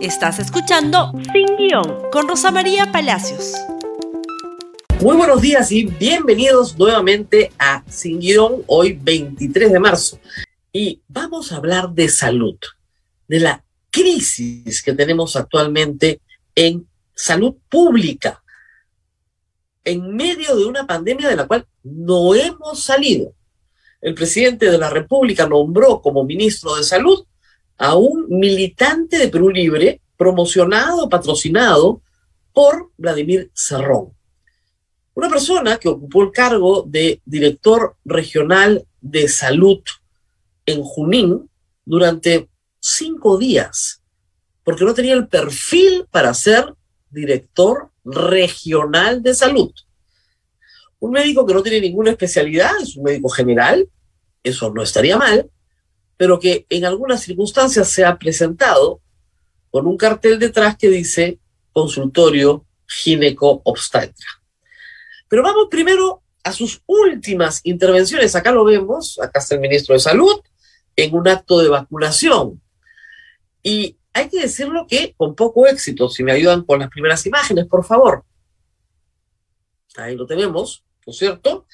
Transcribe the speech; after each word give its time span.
Estás 0.00 0.38
escuchando 0.38 1.12
Sin 1.32 1.56
Guión 1.56 2.08
con 2.12 2.28
Rosa 2.28 2.52
María 2.52 2.92
Palacios. 2.92 3.54
Muy 5.00 5.16
buenos 5.16 5.42
días 5.42 5.72
y 5.72 5.86
bienvenidos 5.86 6.78
nuevamente 6.78 7.50
a 7.58 7.82
Sin 7.88 8.20
Guión, 8.20 8.62
hoy 8.68 8.92
23 9.02 9.72
de 9.72 9.80
marzo. 9.80 10.20
Y 10.72 11.02
vamos 11.08 11.50
a 11.50 11.56
hablar 11.56 11.90
de 11.90 12.08
salud, 12.08 12.56
de 13.26 13.40
la 13.40 13.64
crisis 13.90 14.84
que 14.84 14.92
tenemos 14.92 15.34
actualmente 15.34 16.20
en 16.54 16.86
salud 17.12 17.56
pública, 17.68 18.40
en 19.82 20.14
medio 20.14 20.54
de 20.54 20.64
una 20.64 20.86
pandemia 20.86 21.28
de 21.28 21.36
la 21.36 21.48
cual 21.48 21.66
no 21.82 22.36
hemos 22.36 22.84
salido. 22.84 23.32
El 24.00 24.14
presidente 24.14 24.70
de 24.70 24.78
la 24.78 24.90
República 24.90 25.48
nombró 25.48 26.00
como 26.00 26.22
ministro 26.22 26.76
de 26.76 26.84
Salud 26.84 27.24
a 27.78 27.96
un 27.96 28.26
militante 28.28 29.18
de 29.18 29.28
Perú 29.28 29.50
Libre 29.50 30.00
promocionado, 30.16 31.08
patrocinado 31.08 32.02
por 32.52 32.90
Vladimir 32.96 33.50
Cerrón. 33.54 34.12
Una 35.14 35.28
persona 35.28 35.78
que 35.78 35.88
ocupó 35.88 36.22
el 36.22 36.32
cargo 36.32 36.84
de 36.86 37.22
director 37.24 37.96
regional 38.04 38.86
de 39.00 39.28
salud 39.28 39.80
en 40.66 40.82
Junín 40.82 41.48
durante 41.84 42.48
cinco 42.80 43.38
días, 43.38 44.02
porque 44.64 44.84
no 44.84 44.94
tenía 44.94 45.14
el 45.14 45.28
perfil 45.28 46.06
para 46.10 46.34
ser 46.34 46.74
director 47.10 47.90
regional 48.04 49.22
de 49.22 49.34
salud. 49.34 49.72
Un 51.00 51.12
médico 51.12 51.46
que 51.46 51.54
no 51.54 51.62
tiene 51.62 51.80
ninguna 51.80 52.10
especialidad, 52.10 52.72
es 52.82 52.96
un 52.96 53.04
médico 53.04 53.28
general, 53.28 53.88
eso 54.42 54.72
no 54.72 54.82
estaría 54.82 55.16
mal, 55.16 55.48
pero 56.18 56.38
que 56.38 56.66
en 56.68 56.84
algunas 56.84 57.22
circunstancias 57.22 57.88
se 57.88 58.04
ha 58.04 58.18
presentado 58.18 59.00
con 59.70 59.86
un 59.86 59.96
cartel 59.96 60.38
detrás 60.38 60.76
que 60.76 60.90
dice 60.90 61.38
consultorio 61.72 62.66
gineco-obstetra. 62.86 64.26
Pero 65.28 65.42
vamos 65.42 65.68
primero 65.70 66.22
a 66.42 66.52
sus 66.52 66.82
últimas 66.86 67.60
intervenciones. 67.62 68.34
Acá 68.34 68.50
lo 68.50 68.64
vemos, 68.64 69.18
acá 69.20 69.38
está 69.38 69.54
el 69.54 69.60
ministro 69.60 69.94
de 69.94 70.00
Salud, 70.00 70.40
en 70.96 71.14
un 71.14 71.28
acto 71.28 71.60
de 71.60 71.68
vacunación. 71.68 72.60
Y 73.62 73.96
hay 74.12 74.28
que 74.28 74.40
decirlo 74.40 74.86
que 74.88 75.14
con 75.16 75.36
poco 75.36 75.68
éxito, 75.68 76.08
si 76.08 76.24
me 76.24 76.32
ayudan 76.32 76.64
con 76.64 76.80
las 76.80 76.88
primeras 76.88 77.24
imágenes, 77.26 77.66
por 77.66 77.84
favor. 77.84 78.24
Ahí 79.96 80.16
lo 80.16 80.26
tenemos, 80.26 80.84
¿no 81.06 81.12
es 81.12 81.18
cierto? 81.18 81.66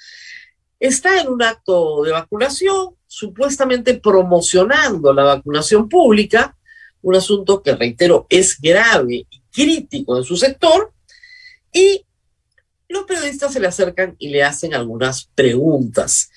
Está 0.78 1.20
en 1.20 1.28
un 1.28 1.42
acto 1.42 2.03
de 2.03 2.12
vacunación, 2.12 2.97
supuestamente 3.06 3.94
promocionando 3.94 5.12
la 5.12 5.25
vacunación 5.25 5.89
pública, 5.89 6.56
un 7.03 7.16
asunto 7.16 7.62
que, 7.62 7.75
reitero, 7.75 8.27
es 8.28 8.61
grave 8.61 9.27
y 9.31 9.42
crítico 9.53 10.16
en 10.16 10.25
su 10.25 10.36
sector, 10.36 10.92
y 11.72 12.05
los 12.89 13.05
periodistas 13.05 13.53
se 13.53 13.61
le 13.61 13.66
acercan 13.66 14.14
y 14.19 14.28
le 14.28 14.42
hacen 14.42 14.75
algunas 14.75 15.28
preguntas. 15.34 16.31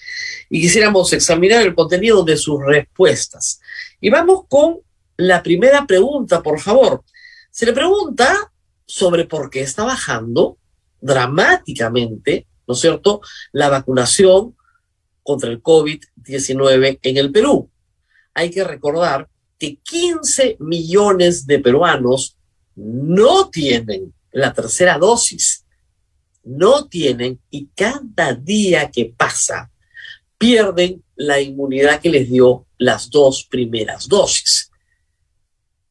Y 0.50 0.62
quisiéramos 0.62 1.14
examinar 1.14 1.62
el 1.66 1.76
contenido 1.76 2.24
de 2.24 2.38
sus 2.38 2.60
respuestas. 2.66 3.60
Y 4.02 4.10
vamos 4.10 4.46
con 4.48 4.80
la 5.18 5.44
primera 5.44 5.86
pregunta, 5.86 6.42
por 6.42 6.60
favor. 6.60 7.04
Se 7.52 7.66
le 7.66 7.74
pregunta 7.74 8.52
sobre 8.86 9.26
por 9.26 9.50
qué 9.50 9.62
está 9.62 9.84
bajando 9.84 10.58
dramáticamente, 11.02 12.48
¿no 12.68 12.74
es 12.74 12.80
cierto?, 12.80 13.22
la 13.52 13.70
vacunación 13.70 14.56
contra 15.24 15.50
el 15.50 15.62
COVID-19 15.62 17.00
en 17.02 17.18
el 17.18 17.32
Perú. 17.32 17.70
Hay 18.34 18.50
que 18.50 18.64
recordar 18.64 19.28
que 19.58 19.78
15 19.78 20.58
millones 20.60 21.48
de 21.48 21.60
peruanos 21.60 22.38
no 22.76 23.50
tienen 23.50 24.14
la 24.32 24.54
tercera 24.54 24.98
dosis. 24.98 25.66
No 26.44 26.88
tienen 26.88 27.40
y 27.50 27.68
cada 27.76 28.34
día 28.34 28.90
que 28.92 29.14
pasa 29.18 29.70
pierden 30.38 31.04
la 31.16 31.42
inmunidad 31.42 32.00
que 32.00 32.10
les 32.10 32.30
dio 32.30 32.68
las 32.78 33.10
dos 33.10 33.46
primeras 33.50 34.08
dosis. 34.08 34.72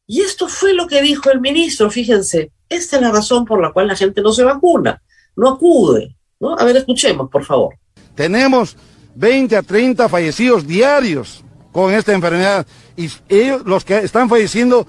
Y 0.07 0.21
esto 0.21 0.49
fue 0.49 0.73
lo 0.73 0.87
que 0.87 1.03
dijo 1.03 1.31
el 1.31 1.41
ministro, 1.41 1.91
fíjense, 1.91 2.53
esta 2.69 2.97
es 2.97 3.03
la 3.03 3.11
razón 3.11 3.45
por 3.45 3.61
la 3.61 3.73
cual 3.73 3.89
la 3.89 3.97
gente 3.97 4.23
no 4.23 4.33
se 4.33 4.45
vacuna, 4.45 5.03
no 5.35 5.51
acude. 5.51 6.16
¿No? 6.41 6.57
A 6.59 6.65
ver, 6.65 6.77
escuchemos, 6.77 7.29
por 7.31 7.45
favor. 7.45 7.77
Tenemos 8.15 8.77
20 9.15 9.57
a 9.57 9.63
30 9.63 10.09
fallecidos 10.09 10.67
diarios 10.67 11.45
con 11.73 11.93
esta 11.93 12.13
enfermedad. 12.13 12.67
Y 12.97 13.11
ellos, 13.29 13.63
los 13.65 13.85
que 13.85 13.99
están 13.99 14.29
falleciendo 14.29 14.87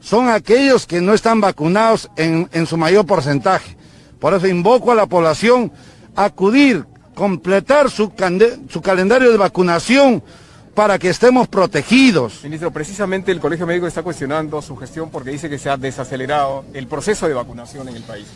son 0.00 0.28
aquellos 0.28 0.86
que 0.86 1.00
no 1.00 1.14
están 1.14 1.40
vacunados 1.40 2.10
en, 2.16 2.48
en 2.52 2.66
su 2.66 2.76
mayor 2.76 3.06
porcentaje. 3.06 3.76
Por 4.18 4.34
eso 4.34 4.46
invoco 4.46 4.92
a 4.92 4.94
la 4.94 5.06
población 5.06 5.72
a 6.14 6.24
acudir, 6.26 6.84
completar 7.14 7.90
su, 7.90 8.12
su 8.68 8.82
calendario 8.82 9.30
de 9.30 9.36
vacunación 9.36 10.22
para 10.74 10.98
que 10.98 11.08
estemos 11.08 11.48
protegidos. 11.48 12.44
Ministro, 12.44 12.70
precisamente 12.70 13.32
el 13.32 13.40
Colegio 13.40 13.66
Médico 13.66 13.86
está 13.86 14.02
cuestionando 14.02 14.60
su 14.60 14.76
gestión 14.76 15.10
porque 15.10 15.30
dice 15.30 15.48
que 15.48 15.58
se 15.58 15.70
ha 15.70 15.76
desacelerado 15.78 16.64
el 16.74 16.86
proceso 16.86 17.26
de 17.26 17.34
vacunación 17.34 17.88
en 17.88 17.96
el 17.96 18.02
país. 18.02 18.26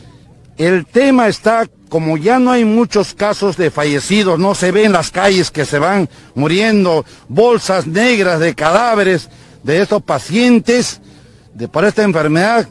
El 0.60 0.84
tema 0.84 1.26
está, 1.26 1.66
como 1.88 2.18
ya 2.18 2.38
no 2.38 2.50
hay 2.50 2.66
muchos 2.66 3.14
casos 3.14 3.56
de 3.56 3.70
fallecidos, 3.70 4.38
no 4.38 4.54
se 4.54 4.72
ve 4.72 4.84
en 4.84 4.92
las 4.92 5.10
calles 5.10 5.50
que 5.50 5.64
se 5.64 5.78
van 5.78 6.06
muriendo, 6.34 7.06
bolsas 7.30 7.86
negras 7.86 8.40
de 8.40 8.54
cadáveres 8.54 9.30
de 9.62 9.80
estos 9.80 10.02
pacientes 10.02 11.00
de, 11.54 11.66
por 11.66 11.86
esta 11.86 12.02
enfermedad 12.02 12.68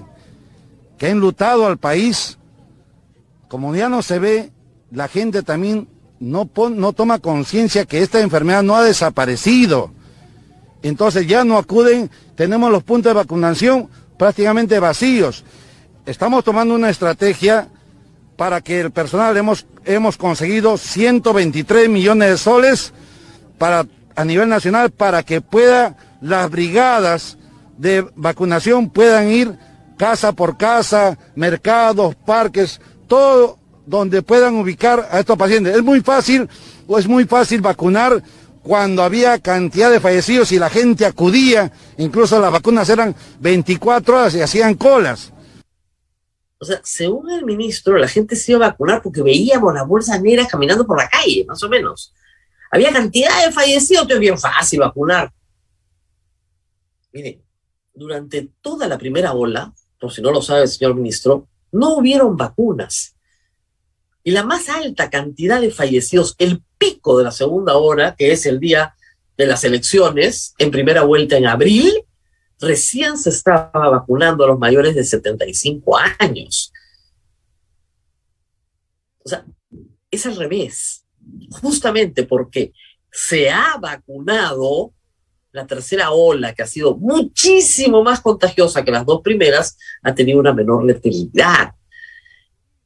que 0.99 1.07
ha 1.07 1.09
enlutado 1.09 1.65
al 1.65 1.79
país. 1.79 2.37
Como 3.47 3.75
ya 3.75 3.89
no 3.89 4.03
se 4.03 4.19
ve, 4.19 4.51
la 4.91 5.07
gente 5.07 5.41
también 5.41 5.87
no, 6.19 6.47
no 6.69 6.93
toma 6.93 7.17
conciencia 7.17 7.85
que 7.85 8.03
esta 8.03 8.19
enfermedad 8.19 8.61
no 8.61 8.75
ha 8.75 8.83
desaparecido. 8.83 9.91
Entonces 10.83 11.25
ya 11.25 11.43
no 11.43 11.57
acuden, 11.57 12.11
tenemos 12.35 12.71
los 12.71 12.83
puntos 12.83 13.09
de 13.09 13.15
vacunación 13.15 13.89
prácticamente 14.15 14.77
vacíos. 14.77 15.43
Estamos 16.05 16.43
tomando 16.43 16.75
una 16.75 16.91
estrategia 16.91 17.67
para 18.39 18.61
que 18.61 18.79
el 18.79 18.91
personal 18.91 19.35
hemos, 19.35 19.67
hemos 19.83 20.15
conseguido 20.15 20.77
123 20.77 21.89
millones 21.89 22.29
de 22.29 22.37
soles 22.37 22.93
para, 23.57 23.85
a 24.15 24.23
nivel 24.23 24.47
nacional 24.47 24.91
para 24.91 25.23
que 25.23 25.41
pueda 25.41 25.97
las 26.21 26.49
brigadas 26.49 27.37
de 27.77 28.07
vacunación 28.15 28.91
puedan 28.91 29.29
ir 29.29 29.59
casa 29.97 30.31
por 30.31 30.57
casa, 30.57 31.17
mercados, 31.35 32.15
parques, 32.15 32.79
todo 33.09 33.59
donde 33.85 34.21
puedan 34.21 34.55
ubicar 34.55 35.09
a 35.11 35.19
estos 35.19 35.37
pacientes. 35.37 35.75
Es 35.75 35.83
muy 35.83 35.99
fácil 35.99 36.47
o 36.87 36.97
es 36.97 37.09
muy 37.09 37.25
fácil 37.25 37.59
vacunar 37.59 38.23
cuando 38.63 39.03
había 39.03 39.39
cantidad 39.39 39.91
de 39.91 39.99
fallecidos 39.99 40.53
y 40.53 40.59
la 40.59 40.69
gente 40.69 41.05
acudía, 41.05 41.73
incluso 41.97 42.39
las 42.39 42.53
vacunas 42.53 42.87
eran 42.87 43.13
24 43.41 44.15
horas 44.15 44.35
y 44.35 44.41
hacían 44.41 44.75
colas. 44.75 45.33
O 46.59 46.65
sea, 46.65 46.81
según 46.83 47.31
el 47.31 47.45
ministro, 47.45 47.97
la 47.97 48.07
gente 48.07 48.35
se 48.35 48.51
iba 48.51 48.65
a 48.65 48.69
vacunar 48.71 49.01
porque 49.01 49.21
veíamos 49.21 49.73
las 49.73 49.87
bolsas 49.87 50.21
negras 50.21 50.47
caminando 50.47 50.85
por 50.85 50.97
la 50.97 51.07
calle, 51.07 51.45
más 51.47 51.63
o 51.63 51.69
menos. 51.69 52.13
Había 52.69 52.91
cantidad 52.91 53.45
de 53.45 53.51
fallecidos, 53.51 54.03
entonces 54.03 54.19
bien 54.19 54.37
fácil 54.37 54.81
vacunar. 54.81 55.31
Miren, 57.13 57.41
durante 57.93 58.49
toda 58.61 58.87
la 58.87 58.97
primera 58.97 59.33
ola, 59.33 59.73
por 59.99 60.11
si 60.11 60.21
no 60.21 60.31
lo 60.31 60.41
sabe 60.41 60.63
el 60.63 60.67
señor 60.67 60.95
ministro, 60.95 61.47
no 61.71 61.95
hubieron 61.95 62.35
vacunas. 62.35 63.15
Y 64.23 64.31
la 64.31 64.43
más 64.43 64.67
alta 64.67 65.09
cantidad 65.09 65.61
de 65.61 65.71
fallecidos, 65.71 66.35
el 66.39 66.61
pico 66.77 67.17
de 67.17 67.23
la 67.23 67.31
segunda 67.31 67.77
hora, 67.77 68.15
que 68.17 68.33
es 68.33 68.45
el 68.45 68.59
día 68.59 68.95
de 69.37 69.47
las 69.47 69.63
elecciones, 69.63 70.53
en 70.57 70.71
primera 70.71 71.03
vuelta 71.03 71.37
en 71.37 71.47
abril, 71.47 72.03
recién 72.59 73.17
se 73.17 73.29
estaba 73.29 73.89
vacunando 73.89 74.43
a 74.43 74.47
los 74.47 74.59
mayores 74.59 74.95
de 74.95 75.03
75 75.03 75.97
años. 76.19 76.71
O 79.23 79.29
sea, 79.29 79.45
es 80.11 80.25
al 80.25 80.35
revés. 80.35 81.05
Justamente 81.61 82.23
porque 82.23 82.73
se 83.11 83.49
ha 83.49 83.77
vacunado 83.79 84.93
la 85.51 85.65
tercera 85.65 86.11
ola, 86.11 86.53
que 86.53 86.63
ha 86.63 86.67
sido 86.67 86.95
muchísimo 86.95 88.03
más 88.03 88.21
contagiosa 88.21 88.83
que 88.83 88.91
las 88.91 89.05
dos 89.05 89.21
primeras, 89.21 89.77
ha 90.03 90.13
tenido 90.13 90.39
una 90.39 90.53
menor 90.53 90.85
letalidad. 90.85 91.73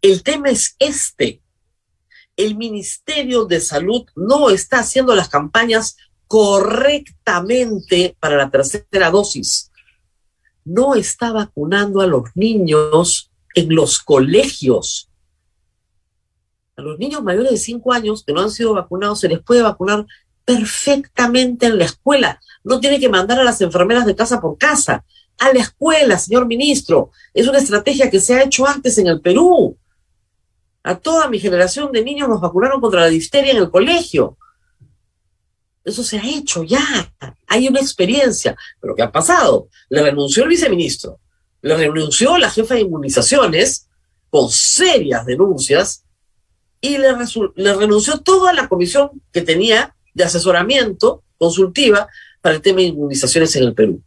El 0.02 0.24
tema 0.24 0.50
es 0.50 0.76
este. 0.80 1.42
El 2.36 2.56
Ministerio 2.56 3.46
de 3.46 3.60
Salud 3.60 4.06
no 4.16 4.50
está 4.50 4.80
haciendo 4.80 5.14
las 5.16 5.30
campañas 5.30 5.98
correctamente 6.34 8.18
para 8.20 8.36
la 8.36 8.50
tercera 8.50 9.12
dosis. 9.12 9.70
No 10.66 10.96
está 10.96 11.32
vacunando 11.32 12.02
a 12.02 12.08
los 12.08 12.24
niños 12.34 13.30
en 13.54 13.76
los 13.76 14.00
colegios. 14.00 15.12
A 16.76 16.82
los 16.82 16.98
niños 16.98 17.22
mayores 17.22 17.52
de 17.52 17.58
5 17.58 17.94
años 17.94 18.24
que 18.26 18.34
no 18.34 18.42
han 18.42 18.50
sido 18.50 18.74
vacunados 18.74 19.20
se 19.20 19.30
les 19.30 19.44
puede 19.44 19.62
vacunar 19.62 20.08
perfectamente 20.44 21.68
en 21.68 21.78
la 21.78 21.86
escuela. 21.86 22.42
No 22.64 22.80
tiene 22.80 23.00
que 23.00 23.10
mandar 23.10 23.40
a 23.40 23.44
las 23.44 23.62
enfermeras 23.62 24.08
de 24.08 24.16
casa 24.16 24.42
por 24.42 24.58
casa. 24.58 25.06
a 25.38 25.54
la 25.54 25.60
escuela, 25.60 26.18
señor 26.18 26.48
ministro. 26.48 27.12
Es 27.36 27.48
una 27.48 27.60
estrategia 27.60 28.10
que 28.10 28.20
se 28.20 28.34
ha 28.34 28.44
hecho 28.44 28.68
antes 28.68 28.98
en 28.98 29.06
el 29.06 29.22
Perú. 29.22 29.78
A 30.82 30.96
toda 30.96 31.30
mi 31.30 31.40
generación 31.40 31.92
de 31.92 32.04
niños 32.04 32.28
nos 32.28 32.42
vacunaron 32.42 32.82
contra 32.82 33.02
la 33.02 33.08
difteria 33.08 33.52
en 33.52 33.58
el 33.58 33.70
colegio. 33.70 34.36
Eso 35.84 36.04
se 36.04 36.18
ha 36.18 36.26
hecho 36.26 36.64
ya. 36.64 37.14
Hay 37.48 37.68
una 37.68 37.80
experiencia. 37.80 38.56
Pero 38.80 38.96
¿qué 38.96 39.04
ha 39.04 39.12
pasado? 39.12 39.68
Le 39.90 40.02
renunció 40.02 40.44
el 40.44 40.50
viceministro. 40.50 41.20
Le 41.62 41.76
renunció 41.76 42.38
la 42.38 42.50
jefa 42.50 42.76
de 42.76 42.82
inmunizaciones 42.82 43.88
con 44.30 44.50
serias 44.50 45.26
denuncias 45.26 46.04
y 46.82 46.98
le, 46.98 47.14
renunció 47.76 48.20
toda 48.20 48.52
la 48.52 48.68
comisión 48.68 49.10
que 49.32 49.42
tenía 49.42 49.96
de 50.14 50.24
asesoramiento 50.24 51.24
consultiva 51.38 52.08
para 52.42 52.56
el 52.56 52.62
tema 52.62 52.80
de 52.80 52.88
inmunizaciones 52.88 53.56
en 53.56 53.64
el 53.64 53.74
Perú. 53.74 54.02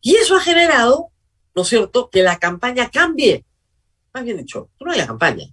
Y 0.00 0.16
eso 0.16 0.34
ha 0.34 0.40
generado, 0.40 1.08
¿no 1.54 1.62
es 1.62 1.68
cierto?, 1.68 2.10
que 2.10 2.22
la 2.22 2.38
campaña 2.38 2.90
cambie. 2.90 3.44
Más 4.12 4.24
bien 4.24 4.38
dicho, 4.38 4.70
no 4.80 4.90
hay 4.90 5.06
campaña. 5.06 5.46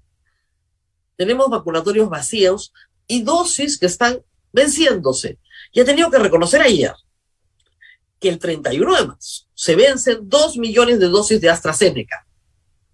Tenemos 1.16 1.50
vacunatorios 1.50 2.10
vacíos 2.10 2.74
y 3.06 3.22
dosis 3.22 3.78
que 3.78 3.86
están 3.86 4.22
venciéndose. 4.52 5.38
Y 5.72 5.82
he 5.82 5.86
tenido 5.86 6.10
que 6.10 6.20
reconocer 6.20 6.62
ayer 6.62 6.94
que 8.20 8.30
el 8.30 8.40
31 8.40 8.96
de 8.96 9.06
marzo 9.08 9.46
se 9.54 9.76
vencen 9.76 10.18
dos 10.24 10.58
millones 10.58 11.00
de 11.00 11.08
dosis 11.08 11.40
de 11.40 11.50
AstraZeneca. 11.50 12.26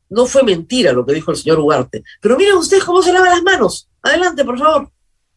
No 0.10 0.26
fue 0.26 0.44
mentira 0.44 0.94
lo 0.94 1.06
que 1.06 1.14
dijo 1.14 1.32
el 1.32 1.38
señor 1.38 1.60
Ugarte. 1.60 2.04
Pero 2.22 2.38
miren 2.38 2.58
ustedes 2.58 2.84
cómo 2.84 3.02
se 3.02 3.12
lava 3.12 3.30
las 3.30 3.42
manos. 3.42 3.90
Adelante, 4.02 4.46
por 4.46 4.58
favor 4.60 4.92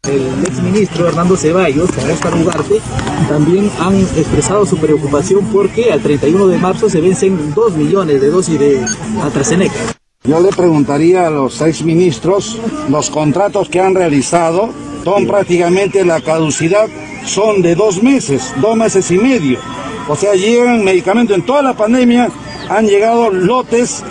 el 0.05 0.44
exministro 0.44 1.09
Hernando 1.09 1.37
Ceballos 1.37 1.91
con 1.91 2.11
Oscar 2.11 2.35
Ugarte 2.35 2.81
también 3.29 3.71
han 3.79 3.97
expresado 4.17 4.64
su 4.64 4.79
preocupación 4.79 5.44
porque 5.53 5.93
al 5.93 6.00
31 6.00 6.47
de 6.47 6.56
marzo 6.56 6.88
se 6.88 7.00
vencen 7.00 7.55
2 7.55 7.73
millones 7.75 8.21
de 8.21 8.31
dosis 8.31 8.59
de 8.59 8.85
AstraZeneca. 9.23 9.98
Yo 10.25 10.41
le 10.41 10.49
preguntaría 10.49 11.29
a 11.29 11.31
los 11.31 11.61
exministros, 11.62 12.59
los 12.91 13.09
contratos 13.09 13.69
que 13.69 13.81
han 13.81 13.94
realizado 13.94 14.70
son 15.05 15.29
prácticamente 15.29 16.05
la 16.05 16.20
caducidad, 16.20 16.87
son 17.25 17.62
de 17.62 17.76
dos 17.76 18.03
meses, 18.03 18.53
dos 18.61 18.76
meses 18.76 19.11
y 19.12 19.17
medio. 19.17 19.61
O 20.09 20.17
sea, 20.17 20.35
llegan 20.35 20.85
medicamentos 20.85 21.37
en 21.37 21.47
toda 21.47 21.62
la 21.62 21.75
pandemia, 21.75 22.29
han 22.69 22.87
llegado 22.87 23.31
lotes 23.31 24.03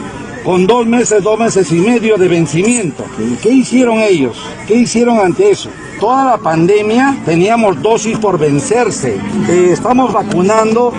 con 0.45 0.65
dos 0.65 0.87
meses, 0.87 1.21
dos 1.21 1.37
meses 1.37 1.71
y 1.73 1.75
medio 1.75 2.15
de 2.15 2.29
vencimiento. 2.29 3.03
¿Qué 3.43 3.49
hicieron 3.49 3.99
ellos? 3.99 4.41
¿Qué 4.65 4.75
hicieron 4.75 5.19
ante 5.19 5.51
eso? 5.51 5.69
Toda 5.99 6.23
la 6.23 6.37
pandemia 6.37 7.17
teníamos 7.25 7.81
dosis 7.81 8.17
por 8.17 8.39
vencerse. 8.39 9.19
Eh, 9.49 9.69
estamos 9.73 10.13
vacunando 10.13 10.93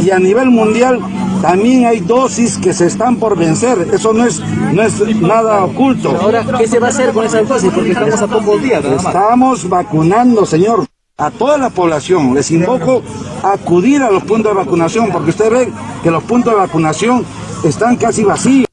y 0.00 0.10
a 0.10 0.18
nivel 0.20 0.50
mundial 0.50 1.00
también 1.42 1.86
hay 1.86 2.00
dosis 2.00 2.58
que 2.58 2.72
se 2.72 2.86
están 2.86 3.16
por 3.16 3.36
vencer. 3.36 3.88
Eso 3.92 4.12
no 4.12 4.24
es, 4.24 4.40
no 4.40 4.82
es 4.82 5.00
nada 5.16 5.64
oculto. 5.64 6.10
Ahora, 6.10 6.44
¿qué 6.58 6.66
se 6.66 6.78
va 6.78 6.88
a 6.88 6.90
hacer 6.90 7.12
con 7.12 7.24
esas 7.24 7.48
dosis? 7.48 7.70
Porque 7.72 7.90
estamos 7.90 8.22
a 8.22 8.26
pocos 8.26 8.62
días. 8.62 8.84
Estamos 8.84 9.68
vacunando, 9.68 10.44
señor 10.46 10.86
a 11.18 11.32
toda 11.32 11.58
la 11.58 11.70
población. 11.70 12.32
Les 12.32 12.50
invoco 12.50 13.02
a 13.42 13.52
acudir 13.52 14.02
a 14.02 14.10
los 14.10 14.22
puntos 14.22 14.52
de 14.52 14.58
vacunación, 14.58 15.10
porque 15.10 15.30
usted 15.30 15.50
ve 15.50 15.72
que 16.02 16.10
los 16.10 16.22
puntos 16.22 16.52
de 16.52 16.58
vacunación 16.60 17.26
están 17.64 17.96
casi 17.96 18.22
vacíos. 18.22 18.66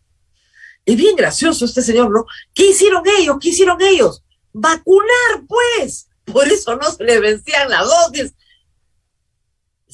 Es 0.86 0.96
bien 0.96 1.16
gracioso 1.16 1.66
este 1.66 1.82
señor, 1.82 2.12
¿no? 2.12 2.26
¿Qué 2.54 2.70
hicieron 2.70 3.02
ellos? 3.20 3.38
¿Qué 3.42 3.50
hicieron 3.50 3.82
ellos? 3.82 4.24
Vacunar, 4.54 5.44
pues. 5.48 6.08
Por 6.32 6.48
eso 6.48 6.76
no 6.76 6.92
se 6.92 7.04
le 7.04 7.20
vencían 7.20 7.68
las 7.70 7.88
dosis. 7.88 8.36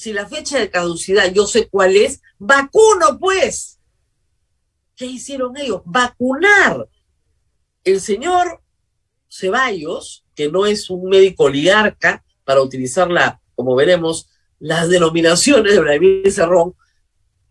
Si 0.01 0.13
la 0.13 0.27
fecha 0.27 0.57
de 0.57 0.71
caducidad 0.71 1.31
yo 1.31 1.45
sé 1.45 1.69
cuál 1.69 1.95
es, 1.95 2.24
vacuno, 2.39 3.19
pues. 3.19 3.80
¿Qué 4.95 5.06
hicieron 5.06 5.56
ellos? 5.57 5.83
Vacunar. 5.86 6.89
El 7.83 8.01
señor 8.01 8.63
Ceballos, 9.30 10.25
que 10.33 10.50
no 10.50 10.65
es 10.65 10.89
un 10.89 11.07
médico 11.07 11.44
oligarca, 11.44 12.25
para 12.44 12.63
utilizarla, 12.63 13.39
como 13.53 13.75
veremos, 13.75 14.27
las 14.57 14.89
denominaciones 14.89 15.75
de 15.75 15.81
Vladimir 15.81 16.31
Cerrón, 16.31 16.74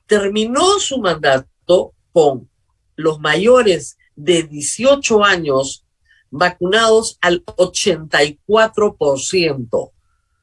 terminó 0.06 0.80
su 0.80 0.98
mandato 0.98 1.94
con 2.10 2.50
los 2.96 3.20
mayores 3.20 3.96
de 4.16 4.42
18 4.42 5.22
años 5.22 5.84
vacunados 6.30 7.16
al 7.20 7.44
84%, 7.44 9.92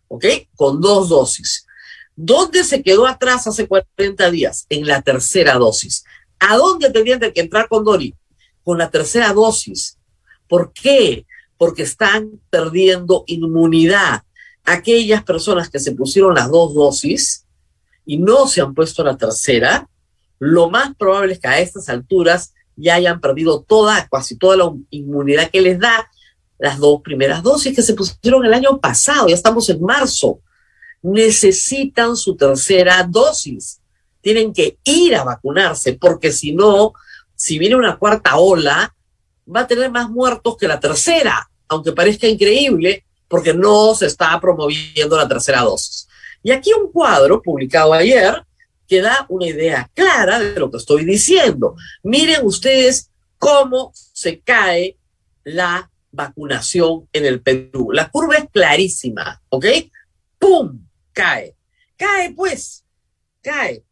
¿ok? 0.08 0.26
Con 0.56 0.80
dos 0.80 1.10
dosis. 1.10 1.67
¿Dónde 2.20 2.64
se 2.64 2.82
quedó 2.82 3.06
atrás 3.06 3.46
hace 3.46 3.68
40 3.68 4.32
días? 4.32 4.66
En 4.70 4.88
la 4.88 5.04
tercera 5.04 5.54
dosis. 5.54 6.04
¿A 6.40 6.58
dónde 6.58 6.90
tenían 6.90 7.20
que 7.20 7.32
entrar 7.36 7.68
con 7.68 7.84
Dori? 7.84 8.16
Con 8.64 8.80
la 8.80 8.90
tercera 8.90 9.32
dosis. 9.34 10.00
¿Por 10.50 10.74
qué? 10.74 11.28
Porque 11.60 11.84
están 11.84 12.42
perdiendo 12.50 13.24
inmunidad. 13.28 14.24
Aquellas 14.66 15.24
personas 15.24 15.70
que 15.70 15.78
se 15.78 15.92
pusieron 15.92 16.34
las 16.34 16.50
dos 16.50 16.74
dosis 16.74 17.46
y 18.04 18.18
no 18.18 18.48
se 18.48 18.62
han 18.62 18.74
puesto 18.74 19.04
la 19.04 19.16
tercera, 19.16 19.88
lo 20.40 20.72
más 20.72 20.96
probable 20.96 21.34
es 21.34 21.40
que 21.40 21.48
a 21.48 21.60
estas 21.60 21.88
alturas 21.88 22.56
ya 22.76 22.96
hayan 22.96 23.22
perdido 23.22 23.62
toda, 23.62 24.08
casi 24.08 24.36
toda 24.38 24.58
la 24.58 24.74
inmunidad 24.90 25.52
que 25.52 25.62
les 25.62 25.80
da 25.80 26.10
las 26.58 26.80
dos 26.80 27.02
primeras 27.04 27.44
dosis 27.44 27.76
que 27.76 27.84
se 27.84 27.94
pusieron 27.94 28.44
el 28.44 28.56
año 28.56 28.80
pasado, 28.80 29.28
ya 29.28 29.36
estamos 29.36 29.70
en 29.70 29.82
marzo. 29.84 30.40
Necesitan 31.08 32.18
su 32.18 32.36
tercera 32.36 33.04
dosis. 33.04 33.80
Tienen 34.22 34.54
que 34.54 34.78
ir 34.84 35.16
a 35.16 35.24
vacunarse, 35.24 35.94
porque 35.94 36.32
si 36.32 36.54
no, 36.54 36.94
si 37.34 37.58
viene 37.58 37.76
una 37.76 37.98
cuarta 37.98 38.38
ola, 38.38 38.94
va 39.48 39.62
a 39.62 39.68
tener 39.68 39.90
más 39.90 40.10
muertos 40.10 40.58
que 40.58 40.68
la 40.68 40.80
tercera, 40.80 41.50
aunque 41.70 41.94
parezca 41.94 42.28
increíble, 42.28 43.06
porque 43.28 43.54
no 43.54 43.96
se 43.96 44.08
está 44.08 44.40
promoviendo 44.40 45.16
la 45.16 45.28
tercera 45.28 45.62
dosis. 45.62 46.08
Y 46.44 46.52
aquí 46.52 46.72
un 46.74 46.92
cuadro 46.92 47.42
publicado 47.42 47.94
ayer 47.94 48.44
que 48.88 49.02
da 49.02 49.26
una 49.30 49.48
idea 49.48 49.90
clara 49.94 50.40
de 50.40 50.60
lo 50.60 50.72
que 50.72 50.78
estoy 50.78 51.06
diciendo. 51.06 51.76
Miren 52.04 52.46
ustedes 52.46 53.12
cómo 53.38 53.92
se 53.94 54.40
cae 54.40 54.98
la 55.44 55.90
vacunación 56.12 57.08
en 57.14 57.26
el 57.26 57.42
Perú. 57.42 57.92
La 57.92 58.10
curva 58.10 58.36
es 58.36 58.46
clarísima, 58.52 59.42
¿ok? 59.50 59.66
¡Pum! 60.40 60.87
Cae. 61.18 61.56
Cae, 61.98 62.34
pues, 62.36 62.86
cae. 63.42 63.84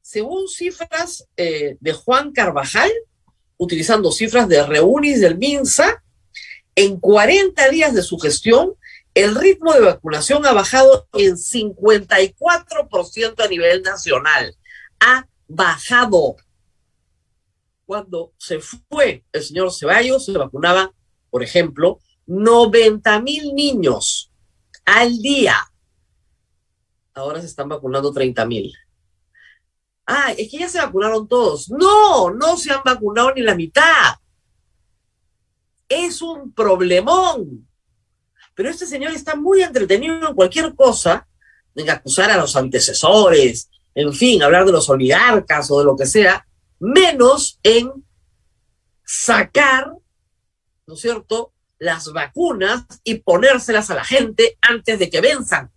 Según 0.00 0.48
cifras 0.48 1.28
eh, 1.36 1.76
de 1.78 1.92
Juan 1.92 2.32
Carvajal, 2.32 2.90
utilizando 3.58 4.10
cifras 4.10 4.48
de 4.48 4.64
Reunis 4.64 5.20
del 5.20 5.36
MINSA, 5.36 6.02
en 6.74 6.98
40 6.98 7.68
días 7.68 7.94
de 7.94 8.02
su 8.02 8.18
gestión, 8.18 8.76
el 9.12 9.34
ritmo 9.34 9.74
de 9.74 9.80
vacunación 9.80 10.46
ha 10.46 10.54
bajado 10.54 11.06
en 11.12 11.36
54% 11.36 13.44
a 13.44 13.48
nivel 13.48 13.82
nacional. 13.82 14.56
Ha 15.00 15.28
bajado. 15.46 16.36
Cuando 17.84 18.32
se 18.38 18.60
fue 18.60 19.22
el 19.32 19.42
señor 19.42 19.70
Ceballos, 19.70 20.24
se 20.24 20.32
vacunaban, 20.32 20.92
por 21.28 21.42
ejemplo, 21.42 22.00
90 22.26 23.20
mil 23.20 23.54
niños 23.54 24.32
al 24.86 25.18
día. 25.18 25.58
Ahora 27.14 27.40
se 27.40 27.46
están 27.46 27.68
vacunando 27.68 28.12
30 28.12 28.44
mil. 28.46 28.72
Ah, 30.06 30.32
es 30.36 30.50
que 30.50 30.58
ya 30.58 30.68
se 30.68 30.78
vacunaron 30.78 31.26
todos. 31.28 31.70
No, 31.70 32.30
no 32.30 32.56
se 32.56 32.72
han 32.72 32.82
vacunado 32.84 33.32
ni 33.32 33.42
la 33.42 33.54
mitad. 33.54 34.14
Es 35.88 36.20
un 36.20 36.52
problemón 36.52 37.66
pero 38.54 38.70
este 38.70 38.86
señor 38.86 39.12
está 39.12 39.34
muy 39.34 39.62
entretenido 39.62 40.28
en 40.28 40.34
cualquier 40.34 40.74
cosa, 40.74 41.26
en 41.74 41.90
acusar 41.90 42.30
a 42.30 42.36
los 42.36 42.54
antecesores, 42.56 43.68
en 43.94 44.12
fin, 44.12 44.42
hablar 44.42 44.64
de 44.64 44.72
los 44.72 44.88
oligarcas 44.88 45.70
o 45.70 45.80
de 45.80 45.84
lo 45.84 45.96
que 45.96 46.06
sea, 46.06 46.46
menos 46.78 47.58
en 47.62 47.90
sacar, 49.04 49.92
¿no 50.86 50.94
es 50.94 51.00
cierto?, 51.00 51.52
las 51.78 52.12
vacunas 52.12 52.86
y 53.02 53.16
ponérselas 53.16 53.90
a 53.90 53.96
la 53.96 54.04
gente 54.04 54.56
antes 54.62 54.98
de 54.98 55.10
que 55.10 55.20
venzan. 55.20 55.70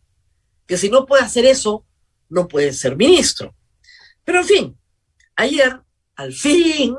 Que 0.68 0.78
si 0.78 0.90
no 0.90 1.06
puede 1.06 1.24
hacer 1.24 1.46
eso, 1.46 1.86
no 2.30 2.48
puede 2.48 2.74
ser 2.74 2.96
ministro. 2.96 3.56
Pero 4.24 4.40
en 4.42 4.46
fin, 4.46 4.78
ayer, 5.36 5.82
al 6.16 6.34
fin, 6.34 6.96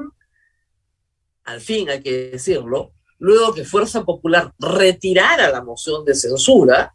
al 1.45 1.61
fin 1.61 1.91
hay 1.91 2.03
que 2.03 2.31
decirlo, 2.31 2.93
luego 3.19 3.55
que 3.55 3.65
Fuerza 3.65 4.05
Popular 4.05 4.55
retirara 4.59 5.51
la 5.51 5.63
moción 5.63 6.05
de 6.05 6.15
censura, 6.15 6.95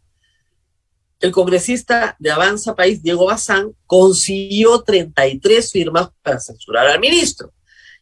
el 1.20 1.32
congresista 1.32 2.16
de 2.18 2.30
Avanza 2.30 2.74
País, 2.74 3.02
Diego 3.02 3.26
Bazán, 3.26 3.74
consiguió 3.86 4.82
33 4.82 5.70
firmas 5.70 6.10
para 6.22 6.40
censurar 6.40 6.86
al 6.86 7.00
ministro. 7.00 7.52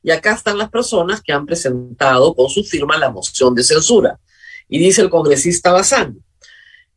Y 0.02 0.10
acá 0.10 0.32
están 0.32 0.58
las 0.58 0.70
personas 0.70 1.22
que 1.22 1.32
han 1.32 1.46
presentado 1.46 2.34
con 2.34 2.48
su 2.48 2.64
firma 2.64 2.98
la 2.98 3.10
moción 3.10 3.54
de 3.54 3.62
censura. 3.62 4.18
Y 4.68 4.78
dice 4.78 5.02
el 5.02 5.10
congresista 5.10 5.70
Bazán, 5.70 6.24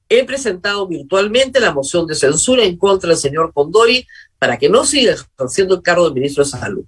he 0.10 0.24
presentado 0.24 0.88
virtualmente 0.88 1.60
la 1.60 1.74
moción 1.74 2.06
de 2.08 2.16
censura 2.16 2.64
en 2.64 2.78
contra 2.78 3.10
del 3.10 3.18
señor 3.18 3.52
Condori 3.54 4.08
para 4.38 4.58
que 4.58 4.70
no 4.70 4.86
siga 4.86 5.16
ejerciendo 5.38 5.76
el 5.76 5.82
cargo 5.82 6.08
de 6.08 6.16
ministro 6.16 6.44
de 6.44 6.50
Salud. 6.50 6.86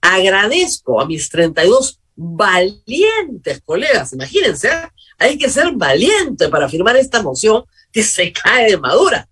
Agradezco 0.00 1.00
a 1.00 1.06
mis 1.06 1.28
32 1.28 2.00
valientes 2.14 3.60
colegas, 3.64 4.12
imagínense, 4.12 4.68
¿eh? 4.68 4.88
hay 5.18 5.38
que 5.38 5.48
ser 5.48 5.72
valiente 5.72 6.48
para 6.48 6.68
firmar 6.68 6.96
esta 6.96 7.22
moción 7.22 7.64
que 7.90 8.02
se 8.02 8.32
cae 8.32 8.70
de 8.70 8.78
madura. 8.78 9.28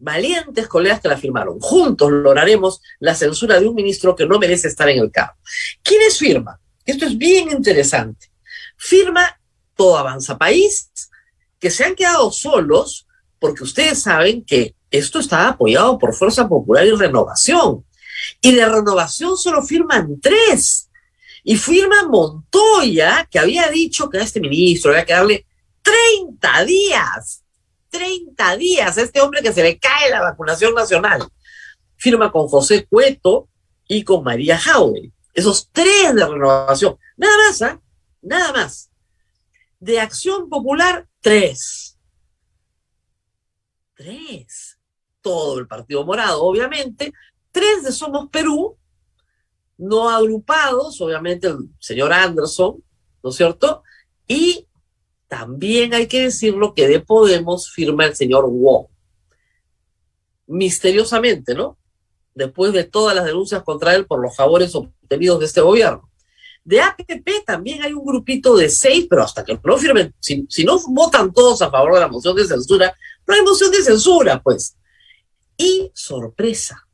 Valientes 0.00 0.68
colegas 0.68 1.00
que 1.00 1.08
la 1.08 1.16
firmaron. 1.16 1.58
Juntos 1.60 2.10
lograremos 2.10 2.80
la 3.00 3.14
censura 3.14 3.58
de 3.58 3.66
un 3.66 3.74
ministro 3.74 4.14
que 4.14 4.26
no 4.26 4.38
merece 4.38 4.68
estar 4.68 4.88
en 4.88 5.00
el 5.00 5.10
cargo. 5.10 5.34
¿Quiénes 5.82 6.18
firman? 6.18 6.56
Esto 6.84 7.04
es 7.04 7.18
bien 7.18 7.50
interesante. 7.50 8.30
Firma 8.76 9.38
todo 9.74 9.98
Avanza 9.98 10.38
País, 10.38 10.90
que 11.60 11.70
se 11.70 11.84
han 11.84 11.94
quedado 11.94 12.30
solos 12.30 13.06
porque 13.38 13.64
ustedes 13.64 14.02
saben 14.02 14.44
que 14.44 14.74
esto 14.90 15.18
está 15.18 15.48
apoyado 15.48 15.98
por 15.98 16.14
Fuerza 16.14 16.48
Popular 16.48 16.86
y 16.86 16.92
Renovación. 16.92 17.84
Y 18.40 18.54
de 18.54 18.66
Renovación 18.66 19.36
solo 19.36 19.62
firman 19.62 20.20
tres. 20.20 20.90
Y 21.44 21.56
firma 21.56 22.06
Montoya, 22.08 23.26
que 23.30 23.38
había 23.38 23.68
dicho 23.68 24.08
que 24.10 24.18
a 24.18 24.22
este 24.22 24.40
ministro 24.40 24.90
había 24.90 25.04
que 25.04 25.12
darle 25.12 25.46
30 25.82 26.64
días. 26.64 27.44
30 27.90 28.56
días 28.56 28.98
a 28.98 29.02
este 29.02 29.20
hombre 29.20 29.42
que 29.42 29.52
se 29.52 29.62
le 29.62 29.78
cae 29.78 30.10
la 30.10 30.20
vacunación 30.20 30.74
nacional. 30.74 31.26
Firma 31.96 32.30
con 32.30 32.48
José 32.48 32.86
Cueto 32.86 33.48
y 33.86 34.04
con 34.04 34.22
María 34.22 34.58
Jauregui. 34.58 35.12
Esos 35.32 35.68
tres 35.72 36.14
de 36.14 36.26
renovación. 36.26 36.96
Nada 37.16 37.34
más, 37.38 37.62
¿ah? 37.62 37.80
Nada 38.20 38.52
más. 38.52 38.90
De 39.80 40.00
Acción 40.00 40.48
Popular, 40.48 41.07
tres. 41.20 41.98
Tres. 43.94 44.78
Todo 45.20 45.58
el 45.58 45.66
Partido 45.66 46.04
Morado, 46.04 46.42
obviamente. 46.42 47.12
Tres 47.50 47.82
de 47.82 47.92
Somos 47.92 48.28
Perú, 48.30 48.76
no 49.78 50.10
agrupados, 50.10 51.00
obviamente 51.00 51.48
el 51.48 51.70
señor 51.78 52.12
Anderson, 52.12 52.82
¿no 53.22 53.30
es 53.30 53.36
cierto? 53.36 53.82
Y 54.26 54.66
también 55.28 55.94
hay 55.94 56.06
que 56.06 56.22
decirlo 56.22 56.74
que 56.74 56.88
de 56.88 57.00
Podemos 57.00 57.70
firma 57.70 58.04
el 58.06 58.16
señor 58.16 58.48
Wong. 58.48 58.86
Misteriosamente, 60.46 61.54
¿no? 61.54 61.78
Después 62.34 62.72
de 62.72 62.84
todas 62.84 63.14
las 63.14 63.24
denuncias 63.24 63.62
contra 63.62 63.94
él 63.94 64.06
por 64.06 64.20
los 64.20 64.34
favores 64.34 64.74
obtenidos 64.74 65.40
de 65.40 65.46
este 65.46 65.60
gobierno. 65.60 66.07
De 66.68 66.82
APP 66.82 67.46
también 67.46 67.82
hay 67.82 67.94
un 67.94 68.04
grupito 68.04 68.54
de 68.54 68.68
seis, 68.68 69.06
pero 69.08 69.22
hasta 69.22 69.42
que 69.42 69.58
no 69.64 69.78
firmen, 69.78 70.14
si, 70.20 70.44
si 70.50 70.64
no 70.64 70.78
votan 70.88 71.32
todos 71.32 71.62
a 71.62 71.70
favor 71.70 71.94
de 71.94 72.00
la 72.00 72.08
moción 72.08 72.36
de 72.36 72.44
censura, 72.44 72.94
no 73.26 73.34
hay 73.34 73.40
moción 73.40 73.70
de 73.70 73.82
censura, 73.82 74.42
pues. 74.42 74.76
Y 75.56 75.90
sorpresa, 75.94 76.86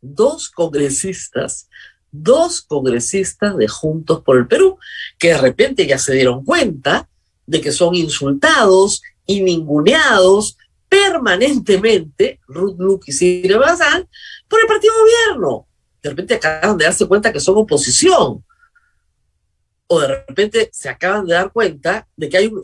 dos 0.00 0.48
congresistas, 0.48 1.68
dos 2.12 2.62
congresistas 2.62 3.56
de 3.56 3.66
Juntos 3.66 4.22
por 4.22 4.38
el 4.38 4.46
Perú, 4.46 4.78
que 5.18 5.30
de 5.30 5.38
repente 5.38 5.84
ya 5.84 5.98
se 5.98 6.14
dieron 6.14 6.44
cuenta 6.44 7.08
de 7.44 7.60
que 7.60 7.72
son 7.72 7.96
insultados 7.96 9.02
y 9.26 9.40
ninguneados 9.42 10.56
permanentemente, 10.88 12.38
Ruth 12.46 12.76
Luke 12.78 13.06
y 13.08 13.12
Cire 13.12 13.56
Bazán, 13.56 14.08
por 14.46 14.60
el 14.60 14.68
partido 14.68 14.94
gobierno. 14.94 15.66
De 16.04 16.10
repente 16.10 16.34
acaban 16.34 16.78
de 16.78 16.84
darse 16.84 17.08
cuenta 17.08 17.32
que 17.32 17.40
son 17.40 17.56
oposición. 17.56 18.44
O 19.88 20.00
de 20.00 20.24
repente 20.26 20.68
se 20.72 20.88
acaban 20.88 21.26
de 21.26 21.34
dar 21.34 21.50
cuenta 21.50 22.06
de 22.16 22.28
que 22.28 22.36
hay 22.36 22.46
un, 22.46 22.62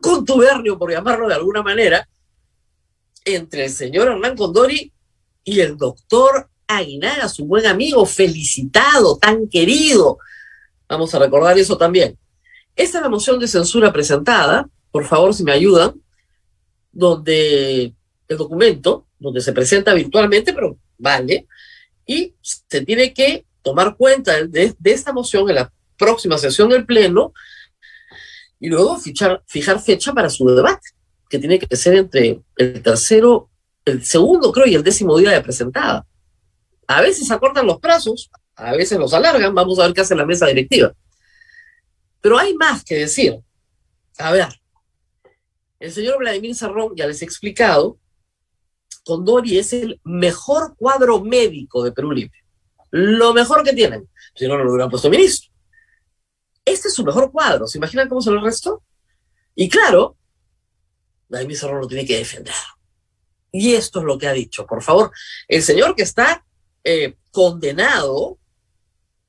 contubernio, 0.00 0.78
por 0.78 0.90
llamarlo 0.90 1.28
de 1.28 1.34
alguna 1.34 1.62
manera, 1.62 2.08
entre 3.24 3.64
el 3.64 3.70
señor 3.70 4.08
Hernán 4.08 4.36
Condori 4.36 4.92
y 5.44 5.60
el 5.60 5.76
doctor 5.76 6.48
Aguinaga, 6.66 7.28
su 7.28 7.44
buen 7.46 7.66
amigo, 7.66 8.04
felicitado, 8.06 9.18
tan 9.18 9.48
querido. 9.48 10.18
Vamos 10.88 11.14
a 11.14 11.18
recordar 11.18 11.58
eso 11.58 11.76
también. 11.76 12.18
Esta 12.76 12.98
es 12.98 13.02
la 13.02 13.10
moción 13.10 13.38
de 13.38 13.48
censura 13.48 13.92
presentada, 13.92 14.68
por 14.90 15.04
favor, 15.04 15.34
si 15.34 15.44
me 15.44 15.52
ayudan, 15.52 16.00
donde 16.92 17.94
el 18.28 18.36
documento, 18.36 19.06
donde 19.18 19.40
se 19.40 19.52
presenta 19.52 19.92
virtualmente, 19.92 20.52
pero 20.52 20.78
vale, 20.98 21.46
y 22.06 22.34
se 22.40 22.80
tiene 22.82 23.12
que 23.12 23.44
tomar 23.64 23.96
cuenta 23.96 24.44
de, 24.44 24.76
esta 24.84 25.12
moción 25.12 25.48
en 25.48 25.56
la 25.56 25.72
próxima 25.96 26.38
sesión 26.38 26.68
del 26.68 26.86
Pleno 26.86 27.32
y 28.60 28.68
luego 28.68 28.98
fijar 28.98 29.80
fecha 29.80 30.12
para 30.12 30.30
su 30.30 30.46
debate, 30.46 30.90
que 31.28 31.38
tiene 31.38 31.58
que 31.58 31.74
ser 31.74 31.94
entre 31.94 32.42
el 32.56 32.82
tercero, 32.82 33.50
el 33.84 34.04
segundo, 34.04 34.52
creo, 34.52 34.66
y 34.66 34.74
el 34.74 34.84
décimo 34.84 35.18
día 35.18 35.32
de 35.32 35.40
presentada. 35.40 36.06
A 36.86 37.00
veces 37.00 37.30
acortan 37.30 37.66
los 37.66 37.80
plazos, 37.80 38.30
a 38.54 38.72
veces 38.72 38.98
los 38.98 39.12
alargan, 39.14 39.54
vamos 39.54 39.78
a 39.78 39.86
ver 39.86 39.94
qué 39.94 40.02
hace 40.02 40.14
la 40.14 40.26
mesa 40.26 40.46
directiva. 40.46 40.92
Pero 42.20 42.38
hay 42.38 42.54
más 42.54 42.84
que 42.84 42.96
decir. 42.96 43.38
A 44.18 44.30
ver, 44.30 44.48
el 45.80 45.90
señor 45.90 46.18
Vladimir 46.18 46.54
Sarrón, 46.54 46.94
ya 46.94 47.06
les 47.06 47.20
he 47.22 47.24
explicado, 47.24 47.98
Condori 49.04 49.58
es 49.58 49.72
el 49.72 50.00
mejor 50.04 50.76
cuadro 50.76 51.20
médico 51.20 51.82
de 51.82 51.92
Perú 51.92 52.12
Libre. 52.12 52.43
Lo 52.96 53.34
mejor 53.34 53.64
que 53.64 53.72
tienen. 53.72 54.08
Si 54.36 54.46
no, 54.46 54.56
no 54.56 54.62
lo 54.62 54.70
hubieran 54.70 54.88
puesto 54.88 55.10
ministro. 55.10 55.52
Este 56.64 56.86
es 56.86 56.94
su 56.94 57.04
mejor 57.04 57.32
cuadro. 57.32 57.66
¿Se 57.66 57.78
imaginan 57.78 58.08
cómo 58.08 58.20
se 58.20 58.30
lo 58.30 58.40
restó? 58.40 58.84
Y 59.56 59.68
claro, 59.68 60.16
Vladimir 61.28 61.56
Sarrón 61.56 61.80
lo 61.80 61.88
tiene 61.88 62.06
que 62.06 62.18
defender. 62.18 62.54
Y 63.50 63.74
esto 63.74 63.98
es 63.98 64.04
lo 64.04 64.16
que 64.16 64.28
ha 64.28 64.32
dicho. 64.32 64.64
Por 64.64 64.80
favor, 64.80 65.10
el 65.48 65.60
señor 65.64 65.96
que 65.96 66.04
está 66.04 66.44
eh, 66.84 67.16
condenado, 67.32 68.38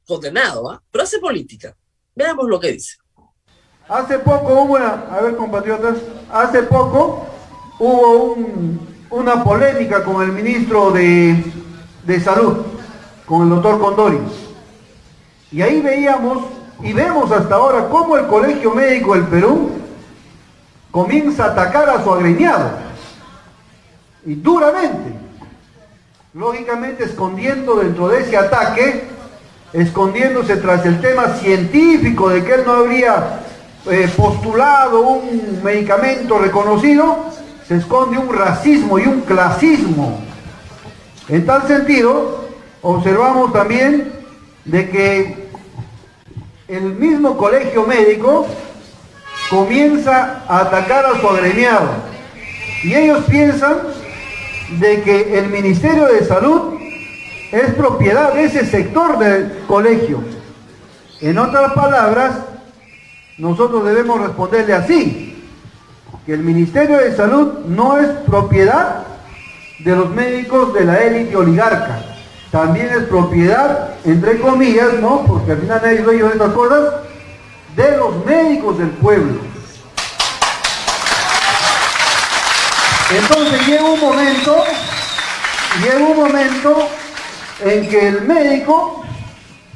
condenado, 0.06 0.70
¿ah? 0.70 0.84
pero 0.92 1.04
hace 1.04 1.18
política 1.18 1.76
Veamos 2.14 2.48
lo 2.48 2.60
que 2.60 2.74
dice. 2.74 2.98
Hace 3.90 4.20
poco 4.20 4.62
hubo, 4.62 4.78
a 4.78 5.22
ver 5.22 5.36
compatriotas, 5.36 5.98
hace 6.32 6.62
poco 6.64 7.26
hubo 7.80 8.38
una 9.10 9.44
polémica 9.44 10.04
con 10.04 10.22
el 10.22 10.32
ministro 10.34 10.92
de, 10.92 11.44
de 12.04 12.20
Salud, 12.20 12.75
con 13.26 13.44
el 13.44 13.50
doctor 13.50 13.80
Condori. 13.80 14.20
Y 15.52 15.62
ahí 15.62 15.82
veíamos 15.82 16.44
y 16.82 16.94
vemos 16.94 17.32
hasta 17.32 17.56
ahora 17.56 17.88
cómo 17.90 18.18
el 18.18 18.28
Colegio 18.28 18.74
Médico 18.74 19.14
del 19.14 19.26
Perú 19.26 19.72
comienza 20.92 21.46
a 21.46 21.52
atacar 21.52 21.90
a 21.90 22.04
su 22.04 22.12
agremiado. 22.12 22.72
Y 24.26 24.36
duramente, 24.36 25.14
lógicamente 26.34 27.06
escondiendo 27.06 27.76
dentro 27.76 28.10
de 28.10 28.22
ese 28.22 28.38
ataque 28.38 29.16
escondiéndose 29.76 30.56
tras 30.58 30.86
el 30.86 31.02
tema 31.02 31.28
científico 31.36 32.30
de 32.30 32.44
que 32.44 32.54
él 32.54 32.62
no 32.66 32.72
habría 32.74 33.42
eh, 33.90 34.10
postulado 34.16 35.02
un 35.02 35.60
medicamento 35.64 36.40
reconocido, 36.40 37.26
se 37.68 37.76
esconde 37.76 38.18
un 38.18 38.34
racismo 38.34 38.98
y 39.00 39.04
un 39.04 39.22
clasismo. 39.22 40.20
En 41.28 41.46
tal 41.46 41.68
sentido, 41.68 42.45
observamos 42.86 43.52
también 43.52 44.14
de 44.64 44.90
que 44.92 45.50
el 46.68 46.84
mismo 46.94 47.36
colegio 47.36 47.84
médico 47.88 48.46
comienza 49.50 50.44
a 50.48 50.60
atacar 50.60 51.04
a 51.04 51.20
su 51.20 51.28
agremiado. 51.28 51.90
Y 52.84 52.94
ellos 52.94 53.26
piensan 53.28 53.78
de 54.80 55.02
que 55.02 55.40
el 55.40 55.48
Ministerio 55.48 56.06
de 56.06 56.24
Salud 56.26 56.76
es 57.52 57.74
propiedad 57.74 58.34
de 58.34 58.44
ese 58.44 58.66
sector 58.68 59.18
del 59.18 59.64
colegio. 59.68 60.24
En 61.22 61.40
otras 61.40 61.74
palabras, 61.74 62.36
nosotros 63.40 63.84
debemos 63.84 64.22
responderle 64.22 64.74
así, 64.74 65.44
que 66.24 66.34
el 66.34 66.44
Ministerio 66.44 66.98
de 66.98 67.16
Salud 67.16 67.66
no 67.66 67.98
es 67.98 68.08
propiedad 68.28 69.06
de 69.80 69.96
los 69.96 70.10
médicos 70.12 70.72
de 70.76 70.86
la 70.86 70.98
élite 71.02 71.36
oligarca, 71.36 72.15
también 72.56 72.88
es 72.88 73.04
propiedad, 73.08 73.96
entre 74.06 74.40
comillas, 74.40 74.94
¿no? 75.02 75.26
Porque 75.26 75.52
al 75.52 75.58
final 75.58 75.82
nadie 75.84 75.98
es 75.98 76.06
dueño 76.06 76.28
de 76.28 76.32
estas 76.32 76.54
cosas, 76.54 76.94
de 77.76 77.98
los 77.98 78.26
médicos 78.26 78.78
del 78.78 78.92
pueblo. 78.92 79.42
Entonces 83.12 83.68
llega 83.68 83.84
un 83.84 84.00
momento, 84.00 84.56
llega 85.84 85.98
un 85.98 86.16
momento 86.16 86.88
en 87.60 87.90
que 87.90 88.08
el 88.08 88.22
médico 88.22 89.04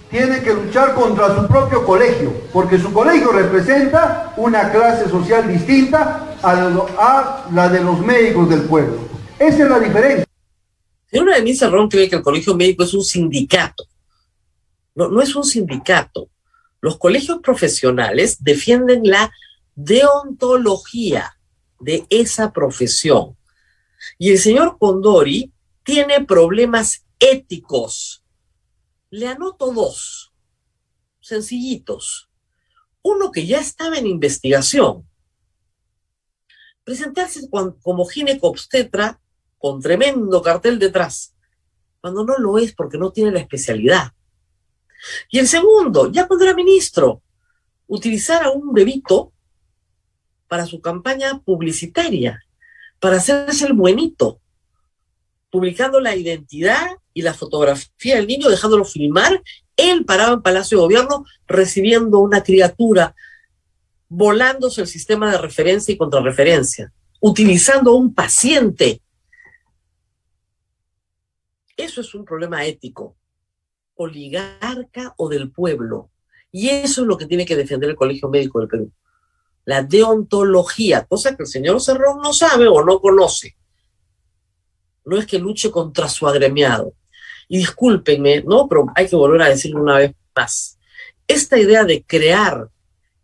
tiene 0.09 0.39
que 0.39 0.53
luchar 0.53 0.93
contra 0.93 1.35
su 1.35 1.47
propio 1.47 1.85
colegio, 1.85 2.31
porque 2.53 2.79
su 2.79 2.93
colegio 2.93 3.33
representa 3.33 4.31
una 4.37 4.71
clase 4.71 5.09
social 5.09 5.49
distinta 5.49 6.27
a, 6.41 7.43
la 7.51 7.67
de 7.67 7.81
los 7.81 7.99
médicos 7.99 8.49
del 8.49 8.61
pueblo. 8.61 8.99
Esa 9.37 9.63
es 9.63 9.69
la 9.69 9.79
diferencia. 9.79 10.28
Señor 11.11 11.43
de 11.43 11.55
Cerrón 11.55 11.89
cree 11.89 12.09
que 12.09 12.17
el 12.17 12.21
colegio 12.21 12.55
médico 12.55 12.83
es 12.83 12.93
un 12.93 13.03
sindicato. 13.03 13.85
No, 14.93 15.09
no 15.09 15.21
es 15.21 15.35
un 15.35 15.43
sindicato. 15.43 16.29
Los 16.81 16.97
colegios 16.97 17.39
profesionales 17.41 18.43
defienden 18.43 19.01
la 19.03 19.31
deontología 19.75 21.37
de 21.79 22.05
esa 22.09 22.53
profesión. 22.53 23.37
Y 24.17 24.31
el 24.31 24.39
señor 24.39 24.77
Condori 24.77 25.51
tiene 25.83 26.23
problemas 26.23 27.05
éticos. 27.19 28.23
Le 29.09 29.27
anoto 29.27 29.73
dos, 29.73 30.31
sencillitos. 31.19 32.29
Uno 33.01 33.31
que 33.31 33.45
ya 33.45 33.59
estaba 33.59 33.97
en 33.97 34.05
investigación. 34.05 35.09
Presentarse 36.83 37.49
como 37.49 38.05
gineco-obstetra 38.05 39.19
con 39.59 39.79
tremendo 39.79 40.41
cartel 40.41 40.79
detrás, 40.79 41.35
cuando 42.01 42.23
no 42.23 42.37
lo 42.37 42.57
es 42.57 42.73
porque 42.73 42.97
no 42.97 43.11
tiene 43.11 43.31
la 43.31 43.39
especialidad. 43.39 44.13
Y 45.29 45.37
el 45.37 45.47
segundo, 45.47 46.11
ya 46.11 46.27
cuando 46.27 46.45
era 46.45 46.55
ministro, 46.55 47.21
utilizar 47.87 48.43
a 48.43 48.49
un 48.49 48.73
bebito 48.73 49.31
para 50.47 50.65
su 50.65 50.81
campaña 50.81 51.39
publicitaria, 51.39 52.43
para 52.99 53.17
hacerse 53.17 53.67
el 53.67 53.73
buenito, 53.73 54.41
publicando 55.51 55.99
la 55.99 56.15
identidad 56.15 56.87
y 57.13 57.21
la 57.21 57.33
fotografía 57.33 58.15
del 58.15 58.27
niño, 58.27 58.49
dejándolo 58.49 58.85
filmar, 58.85 59.41
él 59.77 60.05
parado 60.05 60.35
en 60.35 60.41
Palacio 60.41 60.77
de 60.77 60.83
Gobierno 60.83 61.25
recibiendo 61.47 62.19
una 62.19 62.43
criatura, 62.43 63.15
volándose 64.09 64.81
el 64.81 64.87
sistema 64.87 65.31
de 65.31 65.37
referencia 65.37 65.93
y 65.93 65.97
contrarreferencia, 65.97 66.91
utilizando 67.19 67.91
a 67.91 67.95
un 67.95 68.13
paciente. 68.13 69.01
Eso 71.79 72.01
es 72.01 72.13
un 72.13 72.25
problema 72.25 72.65
ético, 72.65 73.15
oligarca 73.95 75.13
o 75.15 75.29
del 75.29 75.49
pueblo. 75.49 76.09
Y 76.51 76.67
eso 76.67 77.01
es 77.01 77.07
lo 77.07 77.17
que 77.17 77.25
tiene 77.25 77.45
que 77.45 77.55
defender 77.55 77.89
el 77.89 77.95
Colegio 77.95 78.27
Médico 78.27 78.59
del 78.59 78.67
Perú. 78.67 78.91
La 79.63 79.81
deontología, 79.81 81.05
cosa 81.05 81.37
que 81.37 81.43
el 81.43 81.47
señor 81.47 81.79
Cerrón 81.79 82.19
no 82.21 82.33
sabe 82.33 82.67
o 82.67 82.83
no 82.83 82.99
conoce. 82.99 83.55
No 85.05 85.17
es 85.17 85.25
que 85.25 85.39
luche 85.39 85.71
contra 85.71 86.09
su 86.09 86.27
agremiado. 86.27 86.95
Y 87.47 87.59
discúlpenme, 87.59 88.43
¿no? 88.43 88.67
Pero 88.67 88.87
hay 88.93 89.07
que 89.07 89.15
volver 89.15 89.41
a 89.43 89.49
decirlo 89.49 89.81
una 89.81 89.99
vez 89.99 90.13
más. 90.35 90.77
Esta 91.25 91.57
idea 91.57 91.85
de 91.85 92.03
crear 92.03 92.67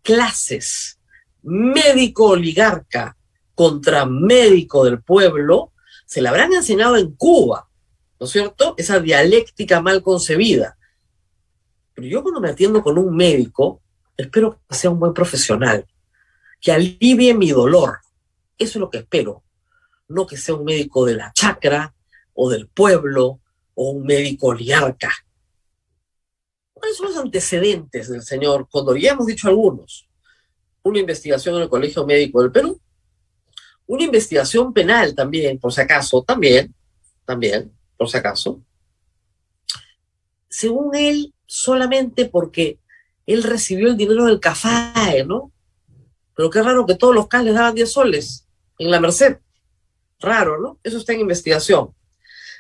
clases 0.02 0.98
médico 1.44 2.28
oligarca 2.30 3.18
contra 3.54 4.06
médico 4.06 4.86
del 4.86 5.02
pueblo, 5.02 5.74
se 6.06 6.22
la 6.22 6.30
habrán 6.30 6.54
enseñado 6.54 6.96
en 6.96 7.14
Cuba, 7.16 7.68
¿no 8.20 8.26
es 8.26 8.32
cierto? 8.32 8.76
Esa 8.78 9.00
dialéctica 9.00 9.82
mal 9.82 10.02
concebida. 10.02 10.78
Pero 11.94 12.08
yo 12.08 12.24
cuando 12.24 12.42
me 12.42 12.50
atiendo 12.50 12.84
con 12.84 12.98
un 12.98 13.16
médico, 13.16 13.82
espero 14.18 14.60
que 14.68 14.76
sea 14.76 14.90
un 14.90 15.00
buen 15.00 15.14
profesional, 15.14 15.86
que 16.62 16.72
alivie 16.72 17.34
mi 17.34 17.52
dolor. 17.52 18.00
Eso 18.58 18.72
es 18.72 18.82
lo 18.82 18.90
que 18.90 19.00
espero. 19.00 19.44
No 20.08 20.28
que 20.28 20.38
sea 20.38 20.56
un 20.56 20.66
médico 20.66 21.06
de 21.06 21.16
la 21.16 21.32
chacra 21.34 21.94
o 22.34 22.50
del 22.50 22.68
pueblo 22.68 23.40
o 23.74 23.92
un 23.92 24.04
médico 24.06 24.48
oligarca. 24.48 25.12
¿Cuáles 26.74 26.98
son 26.98 27.08
los 27.08 27.18
antecedentes 27.18 28.10
del 28.10 28.22
señor 28.22 28.68
Condor? 28.70 29.00
Ya 29.00 29.14
hemos 29.14 29.26
dicho 29.26 29.48
algunos. 29.48 30.08
Una 30.84 31.00
investigación 31.00 31.56
en 31.56 31.64
el 31.64 31.70
Colegio 31.70 32.06
Médico 32.06 32.42
del 32.42 32.52
Perú. 32.52 32.80
Una 33.88 34.04
investigación 34.04 34.74
penal 34.74 35.16
también, 35.16 35.60
por 35.60 35.72
si 35.72 35.82
acaso, 35.82 36.24
también, 36.24 36.74
también, 37.26 37.75
por 37.98 38.10
si 38.10 38.18
acaso. 38.18 38.62
Según 40.50 40.96
él, 40.96 41.34
solamente 41.46 42.26
porque 42.26 42.80
él 43.26 43.44
recibió 43.44 43.88
el 43.88 43.98
dinero 43.98 44.26
del 44.26 44.40
CAFAE, 44.40 45.26
¿no? 45.26 45.52
Pero 46.36 46.50
qué 46.50 46.62
raro 46.62 46.86
que 46.86 46.96
todos 46.96 47.16
los 47.16 47.28
CAS 47.28 47.44
les 47.44 47.54
daban 47.54 47.76
10 47.76 47.92
soles 47.92 48.48
en 48.78 48.92
la 48.92 49.00
Merced. 49.00 49.38
Raro, 50.20 50.60
¿no? 50.60 50.80
Eso 50.84 50.98
está 50.98 51.14
en 51.14 51.22
investigación. 51.22 51.94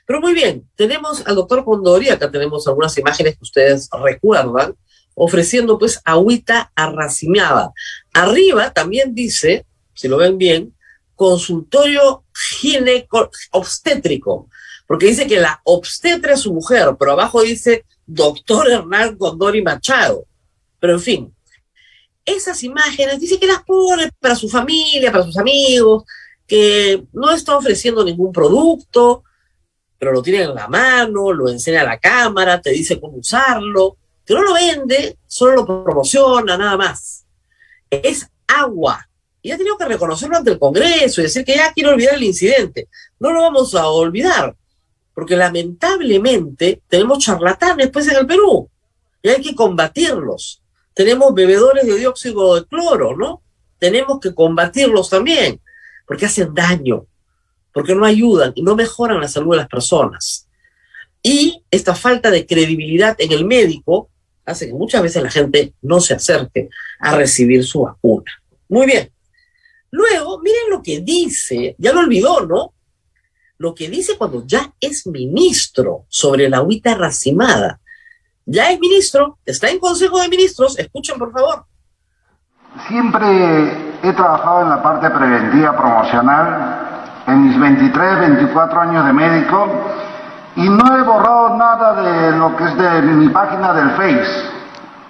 Pero 0.05 0.21
muy 0.21 0.33
bien, 0.33 0.69
tenemos 0.75 1.25
al 1.25 1.35
doctor 1.35 1.65
Condori, 1.65 2.09
acá 2.09 2.29
tenemos 2.29 2.67
algunas 2.67 2.97
imágenes 2.97 3.35
que 3.35 3.43
ustedes 3.43 3.89
recuerdan, 3.91 4.75
ofreciendo 5.15 5.79
pues 5.79 5.99
agüita 6.05 6.71
arracimiada. 6.75 7.71
Arriba 8.13 8.71
también 8.71 9.15
dice, 9.15 9.65
si 9.93 10.07
lo 10.07 10.17
ven 10.17 10.37
bien, 10.37 10.75
consultorio 11.15 12.23
gineco 12.33 13.31
obstétrico, 13.51 14.49
porque 14.87 15.07
dice 15.07 15.27
que 15.27 15.39
la 15.39 15.61
obstetra 15.63 16.33
es 16.33 16.41
su 16.41 16.53
mujer, 16.53 16.95
pero 16.99 17.13
abajo 17.13 17.41
dice 17.41 17.85
doctor 18.05 18.69
Hernán 18.69 19.17
Condori 19.17 19.61
Machado. 19.61 20.25
Pero 20.79 20.93
en 20.93 20.99
fin, 20.99 21.35
esas 22.23 22.63
imágenes 22.63 23.19
dice 23.19 23.39
que 23.39 23.47
las 23.47 23.63
pone 23.63 24.11
para 24.19 24.35
su 24.35 24.49
familia, 24.49 25.11
para 25.11 25.23
sus 25.23 25.37
amigos, 25.37 26.03
que 26.47 27.03
no 27.13 27.31
está 27.31 27.57
ofreciendo 27.57 28.03
ningún 28.03 28.31
producto, 28.31 29.23
pero 29.97 30.11
lo 30.11 30.21
tiene 30.21 30.43
en 30.43 30.53
la 30.53 30.67
mano, 30.67 31.33
lo 31.33 31.49
enseña 31.49 31.81
a 31.81 31.85
la 31.85 31.99
cámara, 31.99 32.61
te 32.61 32.71
dice 32.71 32.99
cómo 32.99 33.17
usarlo, 33.17 33.97
que 34.25 34.33
no 34.33 34.43
lo 34.43 34.53
vende, 34.53 35.17
solo 35.25 35.55
lo 35.55 35.83
promociona, 35.83 36.57
nada 36.57 36.77
más. 36.77 37.25
Es 37.89 38.27
agua. 38.47 39.07
Y 39.41 39.51
ha 39.51 39.57
tenido 39.57 39.77
que 39.77 39.85
reconocerlo 39.85 40.37
ante 40.37 40.51
el 40.51 40.59
Congreso 40.59 41.21
y 41.21 41.25
decir 41.25 41.45
que 41.45 41.55
ya 41.55 41.71
quiero 41.73 41.91
olvidar 41.91 42.15
el 42.15 42.23
incidente. 42.23 42.87
No 43.19 43.31
lo 43.31 43.41
vamos 43.41 43.75
a 43.75 43.87
olvidar 43.87 44.55
porque 45.15 45.35
lamentablemente 45.37 46.81
tenemos 46.87 47.19
charlatanes 47.19 47.89
pues 47.89 48.07
en 48.09 48.17
el 48.17 48.27
Perú 48.27 48.69
y 49.23 49.29
hay 49.29 49.41
que 49.41 49.55
combatirlos. 49.55 50.61
Tenemos 50.93 51.33
bebedores 51.33 51.87
de 51.87 51.97
dióxido 51.97 52.55
de 52.55 52.65
cloro, 52.65 53.15
¿no? 53.17 53.41
Tenemos 53.79 54.19
que 54.19 54.35
combatirlos 54.35 55.09
también, 55.09 55.59
porque 56.05 56.27
hacen 56.27 56.53
daño, 56.53 57.07
porque 57.73 57.95
no 57.95 58.05
ayudan 58.05 58.51
y 58.55 58.61
no 58.61 58.75
mejoran 58.75 59.19
la 59.19 59.27
salud 59.27 59.51
de 59.51 59.57
las 59.57 59.67
personas. 59.67 60.47
Y 61.23 61.63
esta 61.71 61.95
falta 61.95 62.29
de 62.29 62.45
credibilidad 62.45 63.15
en 63.17 63.31
el 63.31 63.45
médico 63.45 64.09
hace 64.45 64.67
que 64.67 64.73
muchas 64.73 65.01
veces 65.01 65.23
la 65.23 65.31
gente 65.31 65.73
no 65.81 65.99
se 65.99 66.13
acerque 66.13 66.69
a 66.99 67.15
recibir 67.15 67.65
su 67.65 67.81
vacuna. 67.81 68.31
Muy 68.69 68.85
bien. 68.85 69.09
Luego, 69.89 70.39
miren 70.41 70.69
lo 70.69 70.83
que 70.83 70.99
dice, 70.99 71.75
ya 71.79 71.93
lo 71.93 72.01
olvidó, 72.01 72.45
¿no? 72.45 72.74
Lo 73.57 73.73
que 73.73 73.89
dice 73.89 74.17
cuando 74.17 74.43
ya 74.45 74.71
es 74.79 75.07
ministro 75.07 76.05
sobre 76.09 76.49
la 76.49 76.57
agüita 76.57 76.95
racimada. 76.95 77.79
Ya 78.45 78.69
es 78.69 78.79
ministro, 78.79 79.37
está 79.45 79.69
en 79.69 79.79
Consejo 79.79 80.19
de 80.19 80.29
Ministros, 80.29 80.77
escuchen 80.77 81.17
por 81.17 81.31
favor. 81.31 81.65
Siempre 82.87 83.97
he 84.03 84.13
trabajado 84.13 84.63
en 84.63 84.69
la 84.69 84.83
parte 84.83 85.09
preventiva 85.09 85.75
promocional 85.75 87.23
en 87.27 87.47
mis 87.47 87.59
23, 87.59 88.19
24 88.19 88.81
años 88.81 89.05
de 89.05 89.13
médico 89.13 89.67
y 90.57 90.69
no 90.69 90.97
he 90.97 91.01
borrado 91.01 91.57
nada 91.57 92.01
de 92.01 92.37
lo 92.37 92.55
que 92.55 92.65
es 92.65 92.77
de 92.77 93.01
mi 93.01 93.29
página 93.29 93.73
del 93.73 93.91
Face. 93.91 94.55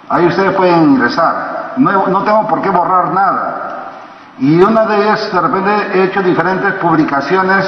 Ahí 0.08 0.26
ustedes 0.26 0.54
pueden 0.56 0.82
ingresar. 0.92 1.74
No, 1.76 2.06
no 2.06 2.24
tengo 2.24 2.46
por 2.46 2.62
qué 2.62 2.70
borrar 2.70 3.12
nada. 3.12 3.92
Y 4.38 4.60
una 4.60 4.86
de 4.86 4.96
ellas, 5.02 5.32
de 5.32 5.40
repente, 5.40 5.70
he 5.94 6.04
hecho 6.04 6.22
diferentes 6.22 6.74
publicaciones 6.74 7.64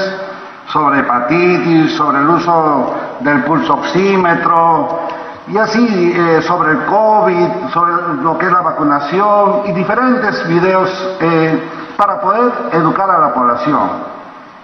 sobre 0.71 0.99
hepatitis, 0.99 1.95
sobre 1.95 2.19
el 2.19 2.29
uso 2.29 2.93
del 3.21 3.43
pulsoxímetro 3.43 5.07
y 5.47 5.57
así 5.57 6.13
eh, 6.15 6.41
sobre 6.43 6.71
el 6.71 6.85
COVID, 6.85 7.69
sobre 7.73 7.93
lo 8.21 8.37
que 8.37 8.45
es 8.45 8.51
la 8.51 8.61
vacunación 8.61 9.63
y 9.65 9.71
diferentes 9.71 10.47
videos 10.47 11.17
eh, 11.19 11.69
para 11.97 12.21
poder 12.21 12.51
educar 12.73 13.09
a 13.09 13.17
la 13.17 13.33
población. 13.33 13.89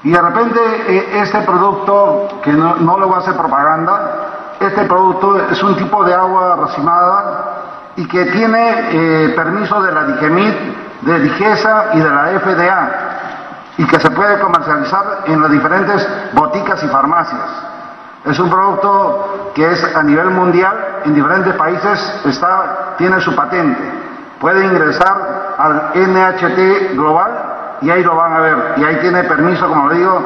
Y 0.04 0.12
de 0.12 0.22
repente 0.22 0.60
eh, 0.88 1.20
este 1.22 1.42
producto, 1.42 2.28
que 2.44 2.54
no, 2.54 2.76
no 2.76 3.00
le 3.00 3.06
voy 3.06 3.16
a 3.16 3.20
hacer 3.20 3.36
propaganda, 3.36 4.56
este 4.60 4.86
producto 4.86 5.38
es 5.50 5.62
un 5.64 5.76
tipo 5.76 6.04
de 6.04 6.14
agua 6.14 6.56
racimada 6.56 7.92
y 7.96 8.08
que 8.08 8.26
tiene 8.26 9.34
permiso 9.36 9.82
de 9.82 9.92
la 9.92 10.04
DIGEMIT, 10.04 10.56
de 11.02 11.20
DIGESA 11.20 11.86
y 11.94 12.00
de 12.00 12.10
la 12.10 12.40
FDA 12.40 13.05
y 13.78 13.86
que 13.86 14.00
se 14.00 14.10
puede 14.12 14.40
comercializar 14.40 15.24
en 15.26 15.42
las 15.42 15.52
diferentes 15.52 16.08
boticas 16.34 16.84
y 16.84 16.88
farmacias. 16.88 17.50
Es 18.26 18.40
un 18.40 18.50
producto 18.50 19.52
que 19.54 19.72
es 19.72 19.96
a 19.96 20.02
nivel 20.02 20.32
mundial, 20.32 21.02
en 21.06 21.14
diferentes 21.14 21.54
países 21.56 22.22
tiene 22.98 23.20
su 23.22 23.36
patente. 23.36 23.84
Puede 24.40 24.66
ingresar 24.66 25.56
al 25.58 25.92
NHT 25.94 26.96
Global 26.96 27.78
y 27.82 27.90
ahí 27.90 28.04
lo 28.04 28.16
van 28.16 28.34
a 28.34 28.40
ver. 28.40 28.74
Y 28.78 28.84
ahí 28.84 28.98
tiene 28.98 29.24
permiso, 29.24 29.68
como 29.68 29.90
le 29.90 30.00
digo, 30.00 30.22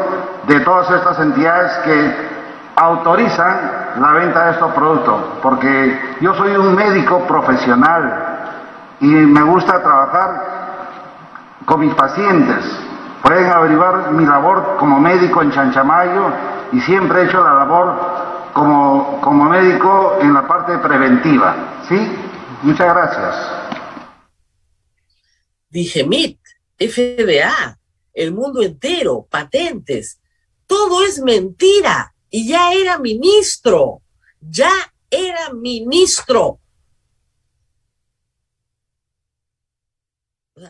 de 0.48 0.60
todas 0.62 0.90
estas 0.92 1.20
entidades 1.20 1.72
que 1.80 2.30
autorizan 2.76 3.58
la 4.00 4.12
venta 4.14 4.46
de 4.46 4.52
estos 4.52 4.72
productos. 4.74 5.22
Porque 5.42 6.16
yo 6.22 6.34
soy 6.36 6.56
un 6.56 6.76
médico 6.76 7.20
profesional 7.28 8.48
y 9.02 9.08
me 9.08 9.42
gusta 9.42 9.82
trabajar 9.82 10.60
con 11.66 11.82
mis 11.82 11.94
pacientes 11.96 12.89
Pueden 13.24 13.46
averiguar 13.46 14.12
mi 14.12 14.26
labor 14.26 14.78
como 14.80 15.00
médico 15.00 15.42
en 15.42 15.52
Chanchamayo 15.52 16.34
y 16.72 16.80
siempre 16.82 17.22
he 17.22 17.26
hecho 17.26 17.44
la 17.44 17.54
labor 17.54 18.50
como, 18.54 19.20
como 19.22 19.46
médico 19.46 20.18
en 20.22 20.34
la 20.34 20.48
parte 20.48 20.78
preventiva. 20.78 21.82
¿Sí? 21.88 21.96
Muchas 22.64 22.94
gracias. 22.94 23.36
Dije 25.70 26.04
MIT, 26.04 26.40
FDA, 26.78 27.78
el 28.14 28.34
mundo 28.34 28.62
entero, 28.62 29.28
patentes. 29.30 30.20
Todo 30.66 31.04
es 31.04 31.22
mentira. 31.22 32.14
Y 32.30 32.48
ya 32.48 32.74
era 32.74 33.00
ministro. 33.00 34.02
Ya 34.42 34.72
era 35.10 35.54
ministro. 35.54 36.60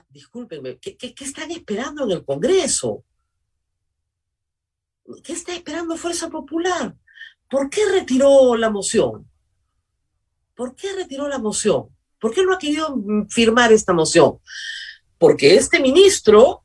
Discúlpenme, 0.10 0.78
¿qué, 0.78 0.96
qué 0.98 1.24
están 1.24 1.52
esperando 1.52 2.04
en 2.04 2.12
el 2.12 2.26
Congreso? 2.26 3.04
¿Qué 5.24 5.34
está 5.34 5.54
esperando 5.54 5.98
Fuerza 5.98 6.30
Popular? 6.30 6.96
¿Por 7.50 7.70
qué 7.70 7.82
retiró 7.92 8.56
la 8.56 8.70
moción? 8.70 9.30
¿Por 10.56 10.76
qué 10.76 10.94
retiró 10.94 11.28
la 11.28 11.40
moción? 11.40 11.90
¿Por 12.20 12.34
qué 12.34 12.44
no 12.44 12.54
ha 12.54 12.60
querido 12.60 12.96
firmar 13.30 13.72
esta 13.72 13.94
moción? 13.94 14.40
Porque 15.18 15.56
este 15.56 15.80
ministro, 15.80 16.64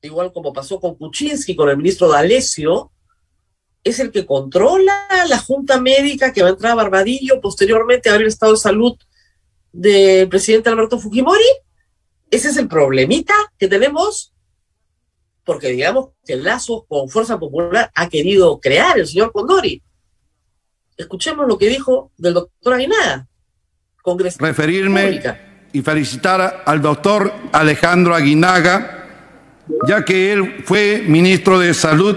igual 0.00 0.32
como 0.32 0.52
pasó 0.52 0.80
con 0.80 0.94
Kuczynski, 0.94 1.54
con 1.54 1.68
el 1.68 1.76
ministro 1.76 2.08
D'Alessio, 2.08 2.92
es 3.82 4.00
el 4.00 4.10
que 4.10 4.24
controla 4.24 5.06
la 5.28 5.38
junta 5.38 5.80
médica 5.80 6.32
que 6.32 6.42
va 6.42 6.48
a 6.48 6.52
entrar 6.52 6.72
a 6.72 6.76
Barbadillo 6.76 7.40
posteriormente 7.40 8.08
a 8.08 8.12
ver 8.12 8.22
el 8.22 8.28
estado 8.28 8.52
de 8.52 8.58
salud 8.58 8.96
del 9.72 10.28
presidente 10.28 10.70
Alberto 10.70 10.98
Fujimori. 10.98 11.42
Ese 12.30 12.48
es 12.48 12.56
el 12.56 12.68
problemita 12.68 13.34
que 13.58 13.68
tenemos 13.68 14.34
porque 15.44 15.68
digamos 15.68 16.08
que 16.24 16.32
el 16.32 16.42
lazo 16.42 16.86
con 16.88 17.08
Fuerza 17.08 17.38
Popular 17.38 17.90
ha 17.94 18.08
querido 18.08 18.58
crear 18.60 18.98
el 18.98 19.06
señor 19.06 19.30
Condori. 19.32 19.82
Escuchemos 20.96 21.46
lo 21.46 21.58
que 21.58 21.68
dijo 21.68 22.10
del 22.16 22.34
doctor 22.34 22.74
Aguinaga. 22.74 23.26
Referirme 24.38 25.20
y 25.72 25.82
felicitar 25.82 26.62
al 26.64 26.80
doctor 26.80 27.32
Alejandro 27.52 28.14
Aguinaga, 28.14 29.08
ya 29.88 30.04
que 30.04 30.32
él 30.32 30.62
fue 30.64 31.02
ministro 31.06 31.58
de 31.58 31.74
Salud. 31.74 32.16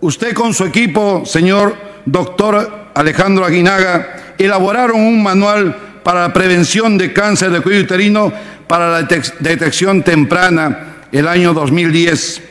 Usted 0.00 0.34
con 0.34 0.52
su 0.52 0.64
equipo, 0.64 1.24
señor 1.24 1.76
doctor 2.06 2.90
Alejandro 2.94 3.44
Aguinaga, 3.44 4.34
elaboraron 4.38 5.00
un 5.00 5.22
manual 5.22 5.91
para 6.02 6.22
la 6.22 6.32
prevención 6.32 6.98
de 6.98 7.12
cáncer 7.12 7.50
de 7.50 7.60
cuello 7.60 7.82
uterino 7.82 8.32
para 8.66 8.90
la 8.90 9.02
detección 9.02 10.02
temprana 10.02 11.06
el 11.12 11.28
año 11.28 11.52
2010. 11.52 12.42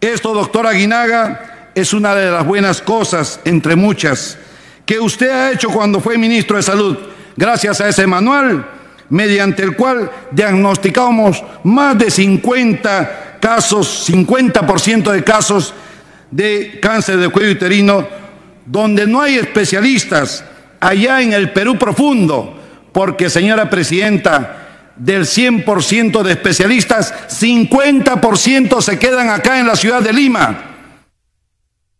Esto, 0.00 0.32
doctor 0.32 0.66
Aguinaga, 0.66 1.70
es 1.74 1.92
una 1.92 2.14
de 2.14 2.30
las 2.30 2.46
buenas 2.46 2.80
cosas, 2.80 3.40
entre 3.44 3.76
muchas, 3.76 4.38
que 4.86 4.98
usted 4.98 5.30
ha 5.30 5.52
hecho 5.52 5.68
cuando 5.68 6.00
fue 6.00 6.18
ministro 6.18 6.56
de 6.56 6.62
Salud, 6.62 6.96
gracias 7.36 7.80
a 7.80 7.88
ese 7.88 8.06
manual, 8.06 8.66
mediante 9.08 9.62
el 9.62 9.76
cual 9.76 10.10
diagnosticamos 10.30 11.42
más 11.64 11.98
de 11.98 12.10
50 12.10 13.38
casos, 13.40 14.08
50% 14.08 15.10
de 15.10 15.24
casos 15.24 15.74
de 16.30 16.78
cáncer 16.80 17.18
de 17.18 17.28
cuello 17.28 17.52
uterino, 17.52 18.06
donde 18.66 19.06
no 19.06 19.20
hay 19.20 19.36
especialistas 19.36 20.44
allá 20.78 21.20
en 21.20 21.32
el 21.32 21.52
Perú 21.52 21.76
profundo, 21.76 22.59
porque 22.92 23.30
señora 23.30 23.70
presidenta, 23.70 24.66
del 24.96 25.22
100% 25.22 26.22
de 26.22 26.32
especialistas, 26.32 27.14
50% 27.28 28.80
se 28.82 28.98
quedan 28.98 29.30
acá 29.30 29.58
en 29.58 29.66
la 29.66 29.74
ciudad 29.74 30.02
de 30.02 30.12
Lima. 30.12 30.66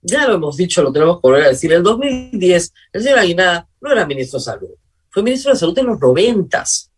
Ya 0.03 0.27
lo 0.27 0.35
hemos 0.35 0.57
dicho, 0.57 0.83
lo 0.83 0.93
tenemos 0.93 1.17
que 1.17 1.21
volver 1.23 1.45
a 1.45 1.49
decir. 1.49 1.73
En 1.73 1.79
el 1.79 1.83
2010, 1.83 2.73
el 2.93 3.03
señor 3.03 3.19
Aguinada 3.19 3.69
no 3.81 3.93
era 3.93 4.07
ministro 4.07 4.39
de 4.39 4.45
Salud, 4.45 4.71
fue 5.11 5.23
ministro 5.23 5.53
de 5.53 5.59
Salud 5.59 5.79
en 5.79 5.87
los 5.87 6.01
noventas. 6.01 6.91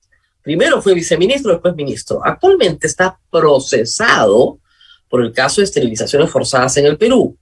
Primero 0.42 0.82
fue 0.82 0.94
viceministro, 0.94 1.52
después 1.52 1.74
ministro. 1.76 2.20
Actualmente 2.24 2.88
está 2.88 3.16
procesado 3.30 4.58
por 5.08 5.22
el 5.22 5.32
caso 5.32 5.60
de 5.60 5.66
esterilizaciones 5.66 6.30
forzadas 6.30 6.76
en 6.78 6.86
el 6.86 6.98
Perú. 6.98 7.36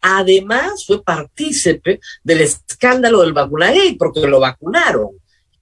Además, 0.00 0.84
fue 0.84 1.04
partícipe 1.04 2.00
del 2.24 2.40
escándalo 2.40 3.20
del 3.22 3.32
vacunagate, 3.32 3.94
porque 3.96 4.26
lo 4.26 4.40
vacunaron. 4.40 5.10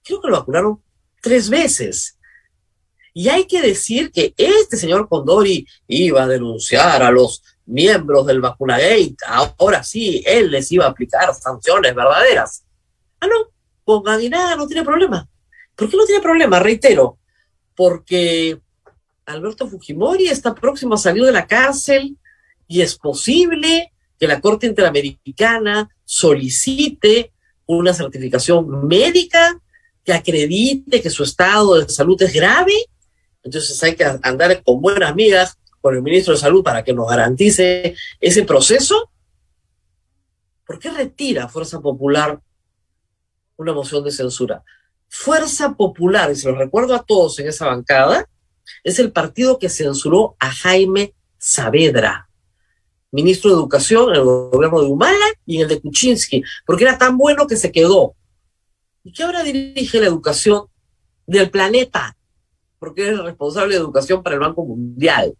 Creo 0.03 0.21
que 0.21 0.27
lo 0.29 0.37
vacunaron 0.37 0.81
tres 1.21 1.49
veces. 1.49 2.17
Y 3.13 3.29
hay 3.29 3.45
que 3.45 3.61
decir 3.61 4.11
que 4.11 4.33
este 4.37 4.77
señor 4.77 5.07
Condori 5.09 5.67
iba 5.87 6.23
a 6.23 6.27
denunciar 6.27 7.03
a 7.03 7.11
los 7.11 7.43
miembros 7.65 8.25
del 8.25 8.41
Vacunagate. 8.41 9.15
Ahora 9.27 9.83
sí, 9.83 10.23
él 10.25 10.51
les 10.51 10.71
iba 10.71 10.85
a 10.85 10.89
aplicar 10.89 11.33
sanciones 11.33 11.93
verdaderas. 11.93 12.63
Ah, 13.19 13.27
no, 13.27 13.51
con 13.83 14.07
Aguinaga 14.07 14.55
no 14.55 14.67
tiene 14.67 14.83
problema. 14.83 15.27
¿Por 15.75 15.89
qué 15.89 15.97
no 15.97 16.05
tiene 16.05 16.21
problema? 16.21 16.59
Reitero, 16.59 17.17
porque 17.75 18.59
Alberto 19.25 19.67
Fujimori 19.67 20.27
está 20.27 20.55
próximo 20.55 20.95
a 20.95 20.97
salir 20.97 21.23
de 21.23 21.31
la 21.31 21.47
cárcel 21.47 22.17
y 22.67 22.81
es 22.81 22.97
posible 22.97 23.91
que 24.19 24.27
la 24.27 24.39
Corte 24.39 24.67
Interamericana 24.67 25.89
solicite 26.05 27.33
una 27.65 27.93
certificación 27.93 28.87
médica 28.87 29.59
que 30.03 30.13
acredite 30.13 31.01
que 31.01 31.09
su 31.09 31.23
estado 31.23 31.79
de 31.79 31.89
salud 31.89 32.21
es 32.21 32.33
grave 32.33 32.73
entonces 33.43 33.81
hay 33.83 33.95
que 33.95 34.03
andar 34.03 34.63
con 34.63 34.81
buenas 34.81 35.09
amigas 35.09 35.57
con 35.79 35.95
el 35.95 36.01
ministro 36.01 36.33
de 36.33 36.39
Salud 36.39 36.63
para 36.63 36.83
que 36.83 36.93
nos 36.93 37.09
garantice 37.09 37.95
ese 38.19 38.43
proceso. 38.43 39.11
¿Por 40.65 40.79
qué 40.79 40.91
retira 40.91 41.47
Fuerza 41.47 41.81
Popular 41.81 42.39
una 43.57 43.73
moción 43.73 44.03
de 44.03 44.11
censura? 44.11 44.63
Fuerza 45.09 45.73
Popular, 45.73 46.31
y 46.31 46.35
se 46.35 46.49
lo 46.49 46.57
recuerdo 46.57 46.95
a 46.95 47.03
todos 47.03 47.39
en 47.39 47.47
esa 47.47 47.65
bancada, 47.65 48.29
es 48.83 48.99
el 48.99 49.11
partido 49.11 49.59
que 49.59 49.69
censuró 49.69 50.35
a 50.39 50.51
Jaime 50.51 51.13
Saavedra, 51.37 52.29
ministro 53.11 53.49
de 53.49 53.57
Educación 53.57 54.09
en 54.09 54.15
el 54.15 54.23
gobierno 54.23 54.81
de 54.81 54.87
Humala 54.87 55.25
y 55.45 55.57
en 55.57 55.63
el 55.63 55.67
de 55.67 55.81
Kuczynski, 55.81 56.43
porque 56.65 56.83
era 56.83 56.97
tan 56.97 57.17
bueno 57.17 57.47
que 57.47 57.57
se 57.57 57.71
quedó. 57.71 58.15
¿Y 59.03 59.13
que 59.13 59.23
ahora 59.23 59.43
dirige 59.43 59.99
la 59.99 60.07
educación 60.07 60.67
del 61.25 61.49
planeta? 61.49 62.15
porque 62.81 63.11
es 63.11 63.19
responsable 63.19 63.75
de 63.75 63.79
educación 63.79 64.23
para 64.23 64.33
el 64.33 64.39
Banco 64.39 64.65
Mundial. 64.65 65.37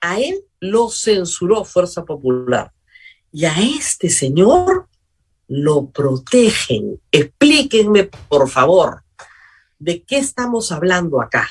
A 0.00 0.18
él 0.18 0.42
lo 0.58 0.88
censuró 0.88 1.66
Fuerza 1.66 2.06
Popular. 2.06 2.72
Y 3.30 3.44
a 3.44 3.52
este 3.60 4.08
señor 4.08 4.88
lo 5.48 5.90
protegen. 5.90 6.98
Explíquenme, 7.10 8.04
por 8.04 8.48
favor, 8.48 9.04
de 9.78 10.02
qué 10.02 10.16
estamos 10.16 10.72
hablando 10.72 11.20
acá. 11.20 11.46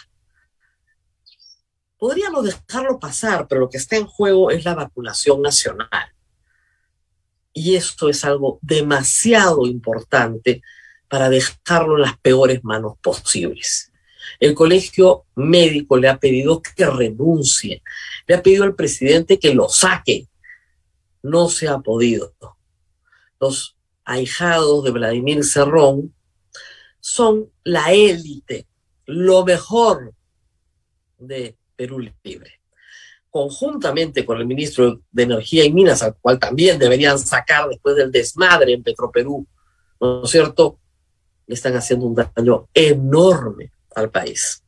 Podríamos 1.99 2.43
dejarlo 2.43 2.99
pasar, 2.99 3.47
pero 3.47 3.61
lo 3.61 3.69
que 3.69 3.77
está 3.77 3.97
en 3.97 4.07
juego 4.07 4.49
es 4.49 4.65
la 4.65 4.73
vacunación 4.73 5.43
nacional. 5.43 6.15
Y 7.53 7.75
esto 7.75 8.09
es 8.09 8.23
algo 8.23 8.59
demasiado 8.61 9.65
importante 9.65 10.61
para 11.07 11.29
dejarlo 11.29 11.95
en 11.97 12.03
las 12.03 12.17
peores 12.19 12.63
manos 12.63 12.97
posibles. 13.01 13.91
El 14.39 14.55
colegio 14.55 15.25
médico 15.35 15.97
le 15.97 16.07
ha 16.07 16.17
pedido 16.17 16.61
que 16.61 16.85
renuncie, 16.85 17.83
le 18.27 18.35
ha 18.35 18.41
pedido 18.41 18.63
al 18.63 18.75
presidente 18.75 19.37
que 19.37 19.53
lo 19.53 19.67
saque. 19.67 20.27
No 21.21 21.49
se 21.49 21.67
ha 21.67 21.79
podido. 21.79 22.33
Los 23.39 23.75
ahijados 24.05 24.83
de 24.83 24.91
Vladimir 24.91 25.43
Cerrón 25.43 26.13
son 26.99 27.51
la 27.63 27.91
élite, 27.91 28.67
lo 29.05 29.43
mejor 29.43 30.13
de 31.17 31.57
Perú 31.75 31.99
Libre. 32.23 32.60
Conjuntamente 33.31 34.25
con 34.25 34.37
el 34.37 34.45
ministro 34.45 35.01
de 35.11 35.23
Energía 35.23 35.65
y 35.65 35.73
Minas, 35.73 36.03
al 36.03 36.15
cual 36.15 36.37
también 36.37 36.77
deberían 36.77 37.17
sacar 37.17 37.67
después 37.69 37.95
del 37.95 38.11
desmadre 38.11 38.73
en 38.73 38.83
Petroperú, 38.83 39.47
¿no 39.99 40.23
es 40.23 40.29
cierto? 40.29 40.77
Le 41.47 41.55
están 41.55 41.75
haciendo 41.75 42.05
un 42.05 42.15
daño 42.15 42.67
enorme 42.73 43.71
al 43.95 44.09
país. 44.09 44.61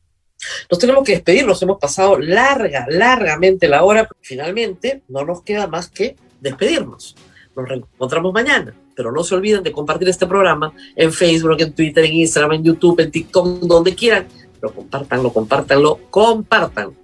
Nos 0.70 0.78
tenemos 0.78 1.04
que 1.04 1.12
despedir, 1.12 1.46
nos 1.46 1.62
hemos 1.62 1.78
pasado 1.78 2.18
larga, 2.18 2.86
largamente 2.88 3.68
la 3.68 3.84
hora, 3.84 4.08
finalmente 4.20 5.02
no 5.08 5.24
nos 5.24 5.42
queda 5.42 5.66
más 5.66 5.90
que 5.90 6.16
despedirnos. 6.40 7.16
Nos 7.56 7.68
reencontramos 7.68 8.32
mañana, 8.32 8.74
pero 8.96 9.12
no 9.12 9.22
se 9.22 9.34
olviden 9.34 9.62
de 9.62 9.72
compartir 9.72 10.08
este 10.08 10.26
programa 10.26 10.72
en 10.96 11.12
Facebook, 11.12 11.60
en 11.60 11.72
Twitter, 11.72 12.04
en 12.04 12.14
Instagram, 12.14 12.52
en 12.52 12.64
YouTube, 12.64 13.00
en 13.00 13.10
TikTok, 13.10 13.60
donde 13.60 13.94
quieran. 13.94 14.26
Lo 14.60 14.72
compartan, 14.72 15.22
lo 15.22 15.32
compartan, 15.32 15.82
lo 15.82 16.00
compartan. 16.10 17.03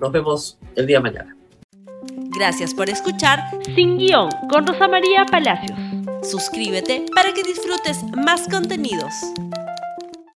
Nos 0.00 0.12
vemos 0.12 0.58
el 0.76 0.86
día 0.86 0.98
de 0.98 1.02
mañana. 1.02 1.36
Gracias 2.36 2.72
por 2.72 2.88
escuchar 2.88 3.40
Sin 3.74 3.98
Guión 3.98 4.30
con 4.48 4.66
Rosa 4.66 4.88
María 4.88 5.26
Palacios. 5.26 5.78
Suscríbete 6.22 7.04
para 7.14 7.32
que 7.34 7.42
disfrutes 7.42 8.02
más 8.16 8.48
contenidos. 8.48 9.12